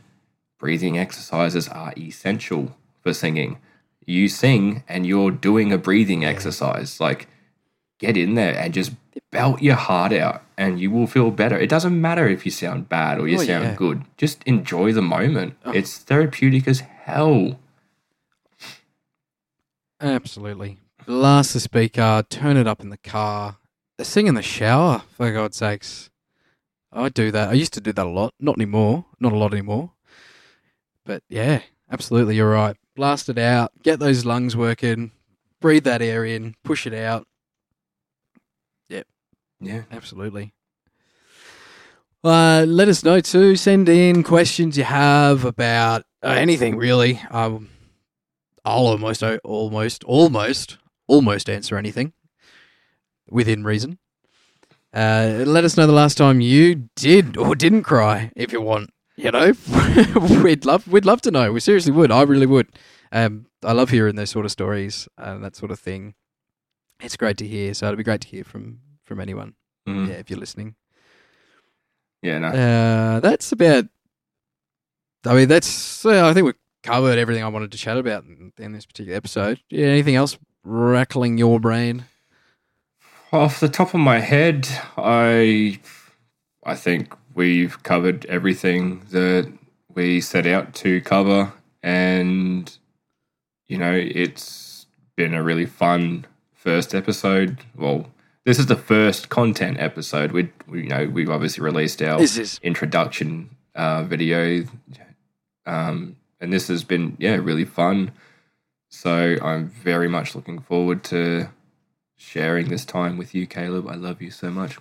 breathing 0.59 0.99
exercises 0.99 1.69
are 1.69 1.93
essential 1.97 2.77
for 3.03 3.13
singing 3.15 3.59
you 4.07 4.27
sing 4.27 4.83
and 4.89 5.07
you're 5.07 5.31
doing 5.31 5.71
a 5.71 5.77
breathing 5.79 6.25
exercise. 6.25 6.99
Like, 6.99 7.29
get 7.99 8.17
in 8.17 8.35
there 8.35 8.57
and 8.59 8.73
just 8.73 8.93
belt 9.31 9.61
your 9.61 9.75
heart 9.75 10.13
out 10.15 10.43
and 10.57 10.81
you 10.81 10.91
will 10.91 11.07
feel 11.07 11.31
better. 11.31 11.59
It 11.59 11.69
doesn't 11.69 12.01
matter 12.01 12.27
if 12.27 12.47
you 12.47 12.51
sound 12.51 12.89
bad 12.89 13.19
or 13.21 13.29
you 13.29 13.37
Oh, 13.39 13.43
sound 13.45 13.65
yeah. 13.65 13.75
good. 13.75 14.05
Just 14.17 14.43
enjoy 14.45 14.93
the 14.95 15.03
moment. 15.03 15.57
Oh. 15.67 15.73
It's 15.73 15.99
therapeutic 15.99 16.67
as 16.67 16.81
hell. 16.81 17.59
Absolutely. 20.01 20.79
Blast 21.07 21.55
the 21.55 21.61
speaker, 21.61 22.25
turn 22.29 22.57
it 22.57 22.67
up 22.67 22.81
in 22.81 22.91
the 22.91 22.99
car, 22.99 23.57
sing 24.01 24.27
in 24.27 24.35
the 24.35 24.43
shower, 24.43 25.03
for 25.11 25.33
God's 25.33 25.57
sakes. 25.57 26.11
I 26.93 27.09
do 27.09 27.31
that. 27.31 27.51
I 27.51 27.53
used 27.53 27.73
to 27.75 27.81
do 27.81 27.93
that 27.93 28.07
a 28.07 28.09
lot. 28.09 28.35
Not 28.41 28.57
anymore. 28.57 29.05
Not 29.21 29.33
a 29.33 29.37
lot 29.37 29.53
anymore. 29.53 29.93
But 31.05 31.23
yeah, 31.29 31.61
absolutely. 31.91 32.37
You're 32.37 32.51
right. 32.51 32.77
Blast 32.97 33.29
it 33.29 33.39
out. 33.39 33.73
Get 33.83 33.99
those 33.99 34.25
lungs 34.25 34.57
working. 34.57 35.13
Breathe 35.61 35.85
that 35.85 36.03
air 36.03 36.25
in. 36.25 36.55
Push 36.65 36.87
it 36.87 36.95
out. 36.95 37.27
Yep. 38.89 39.07
Yeah. 39.61 39.83
Absolutely. 39.93 40.55
Uh, 42.25 42.65
let 42.67 42.89
us 42.89 43.05
know 43.05 43.21
too. 43.21 43.55
Send 43.55 43.89
in 43.89 44.23
questions 44.23 44.77
you 44.77 44.85
have 44.85 45.45
about 45.45 46.05
uh, 46.23 46.29
anything 46.29 46.77
really. 46.77 47.21
Um, 47.31 47.69
I'll 48.69 48.87
almost, 48.87 49.23
almost, 49.45 50.05
almost, 50.05 50.79
almost 51.07 51.49
answer 51.49 51.77
anything 51.79 52.13
within 53.31 53.65
reason. 53.65 53.99
Uh, 54.93 55.45
let 55.47 55.65
us 55.65 55.77
know 55.77 55.87
the 55.87 55.93
last 55.93 56.19
time 56.19 56.41
you 56.41 56.89
did 56.97 57.37
or 57.37 57.55
didn't 57.55 57.83
cry, 57.83 58.31
if 58.37 58.53
you 58.53 58.61
want. 58.61 58.91
You 59.17 59.31
know, 59.33 59.53
we'd 60.43 60.65
love, 60.65 60.87
we'd 60.87 61.05
love 61.05 61.23
to 61.23 61.31
know. 61.31 61.53
We 61.53 61.61
seriously 61.61 61.93
would. 61.93 62.13
I 62.13 62.23
really 62.23 62.47
would. 62.47 62.69
Um, 63.11 63.47
I 63.65 63.73
love 63.73 63.91
hearing 63.91 64.17
those 64.17 64.31
sort 64.31 64.45
of 64.45 64.53
stories 64.53 65.09
and 65.17 65.43
that 65.43 65.57
sort 65.57 65.71
of 65.71 65.81
thing. 65.81 66.15
It's 67.01 67.17
great 67.17 67.37
to 67.39 67.47
hear. 67.47 67.75
So 67.75 67.87
it'd 67.87 67.97
be 67.99 68.05
great 68.05 68.21
to 68.23 68.29
hear 68.29 68.45
from 68.45 68.81
from 69.05 69.21
anyone. 69.21 69.55
Mm. 69.89 70.09
Yeah, 70.09 70.15
if 70.15 70.31
you're 70.31 70.39
listening. 70.39 70.75
Yeah, 72.23 72.39
no. 72.39 72.49
Uh, 72.49 73.21
that's 73.21 73.51
about. 73.53 73.87
I 75.25 75.35
mean, 75.35 75.49
that's. 75.49 76.05
Uh, 76.05 76.29
I 76.29 76.35
think 76.35 76.47
we've 76.47 76.55
covered 76.89 77.19
everything 77.19 77.45
I 77.45 77.49
wanted 77.49 77.73
to 77.73 77.79
chat 77.79 77.97
about 77.97 78.25
in, 78.25 78.53
in 78.59 78.73
this 78.73 78.87
particular 78.87 79.17
episode. 79.17 79.61
Yeah, 79.71 79.87
anything 79.87 80.17
else 80.17 80.39
rattling 80.65 81.39
your 81.39 81.61
brain? 81.61 82.05
Off 83.33 83.61
the 83.61 83.69
top 83.69 83.95
of 83.95 84.01
my 84.01 84.21
head, 84.21 84.69
I 84.97 85.81
I 86.65 86.75
think 86.75 87.15
we've 87.35 87.83
covered 87.83 88.25
everything 88.27 89.03
that 89.11 89.53
we 89.95 90.21
set 90.21 90.47
out 90.47 90.75
to 90.75 91.01
cover 91.03 91.53
and 91.83 92.77
you 93.69 93.77
know, 93.77 93.93
it's 93.93 94.87
been 95.17 95.35
a 95.35 95.43
really 95.43 95.67
fun 95.67 96.27
first 96.55 96.95
episode. 96.95 97.59
Well, 97.77 98.07
this 98.45 98.59
is 98.59 98.67
the 98.67 98.77
first 98.77 99.29
content 99.29 99.79
episode. 99.79 100.33
We, 100.33 100.51
we 100.67 100.85
you 100.85 100.89
know, 100.89 101.07
we've 101.07 101.31
obviously 101.31 101.63
released 101.63 102.01
our 102.01 102.19
This 102.19 102.39
is 102.39 102.59
introduction 102.63 103.51
uh, 103.75 104.05
video, 104.05 104.65
um, 105.67 106.17
and 106.41 106.53
this 106.53 106.69
has 106.69 106.85
been 106.85 107.17
yeah 107.19 107.37
really 107.37 107.65
fun. 107.65 108.13
So 108.91 109.37
I'm 109.43 109.69
very 109.69 110.09
much 110.09 110.35
looking 110.35 110.61
forward 110.61 111.05
to 111.05 111.49
sharing 112.17 112.69
this 112.69 112.85
time 112.85 113.17
with 113.19 113.35
you, 113.35 113.47
Caleb. 113.47 113.89
I 113.89 113.95
love 113.95 114.23
you 114.23 114.31
so 114.31 114.51
much, 114.51 114.79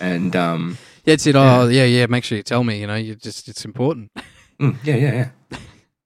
and 0.00 0.34
um, 0.34 0.78
yeah, 1.04 1.14
it's 1.14 1.26
it. 1.26 1.36
Oh, 1.36 1.68
yeah, 1.68 1.84
yeah. 1.84 2.06
Make 2.06 2.24
sure 2.24 2.36
you 2.36 2.42
tell 2.42 2.64
me. 2.64 2.80
You 2.80 2.86
know, 2.86 2.96
you 2.96 3.14
just 3.14 3.48
it's 3.48 3.64
important. 3.64 4.10
mm, 4.60 4.76
yeah, 4.84 4.96
yeah, 4.96 5.28
yeah, 5.50 5.58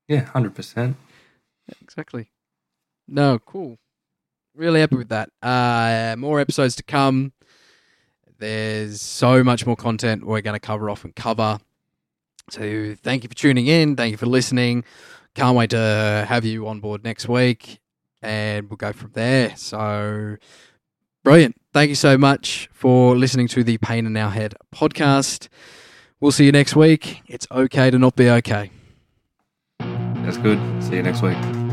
yeah, 0.08 0.20
hundred 0.24 0.54
percent. 0.54 0.96
exactly. 1.80 2.30
No, 3.06 3.38
cool. 3.38 3.78
Really 4.54 4.80
happy 4.80 4.96
with 4.96 5.08
that. 5.08 5.30
Uh, 5.42 6.14
more 6.16 6.40
episodes 6.40 6.76
to 6.76 6.82
come. 6.82 7.32
There's 8.38 9.00
so 9.00 9.42
much 9.44 9.66
more 9.66 9.76
content 9.76 10.24
we're 10.24 10.40
going 10.40 10.54
to 10.54 10.60
cover 10.60 10.90
off 10.90 11.04
and 11.04 11.14
cover. 11.14 11.58
So 12.50 12.94
thank 13.02 13.22
you 13.22 13.28
for 13.28 13.34
tuning 13.34 13.66
in. 13.66 13.96
Thank 13.96 14.12
you 14.12 14.16
for 14.16 14.26
listening. 14.26 14.84
Can't 15.34 15.56
wait 15.56 15.70
to 15.70 16.24
have 16.28 16.44
you 16.44 16.68
on 16.68 16.80
board 16.80 17.02
next 17.02 17.28
week, 17.28 17.80
and 18.22 18.68
we'll 18.70 18.76
go 18.76 18.92
from 18.92 19.10
there. 19.14 19.56
So 19.56 20.36
brilliant. 21.24 21.56
Thank 21.72 21.88
you 21.88 21.96
so 21.96 22.16
much 22.16 22.68
for 22.72 23.16
listening 23.16 23.48
to 23.48 23.64
the 23.64 23.78
Pain 23.78 24.06
in 24.06 24.16
Our 24.16 24.30
Head 24.30 24.54
podcast. 24.72 25.48
We'll 26.20 26.32
see 26.32 26.44
you 26.46 26.52
next 26.52 26.76
week. 26.76 27.22
It's 27.26 27.46
okay 27.50 27.90
to 27.90 27.98
not 27.98 28.14
be 28.14 28.30
okay. 28.30 28.70
That's 29.78 30.38
good. 30.38 30.60
See 30.82 30.96
you 30.96 31.02
next 31.02 31.22
week. 31.22 31.63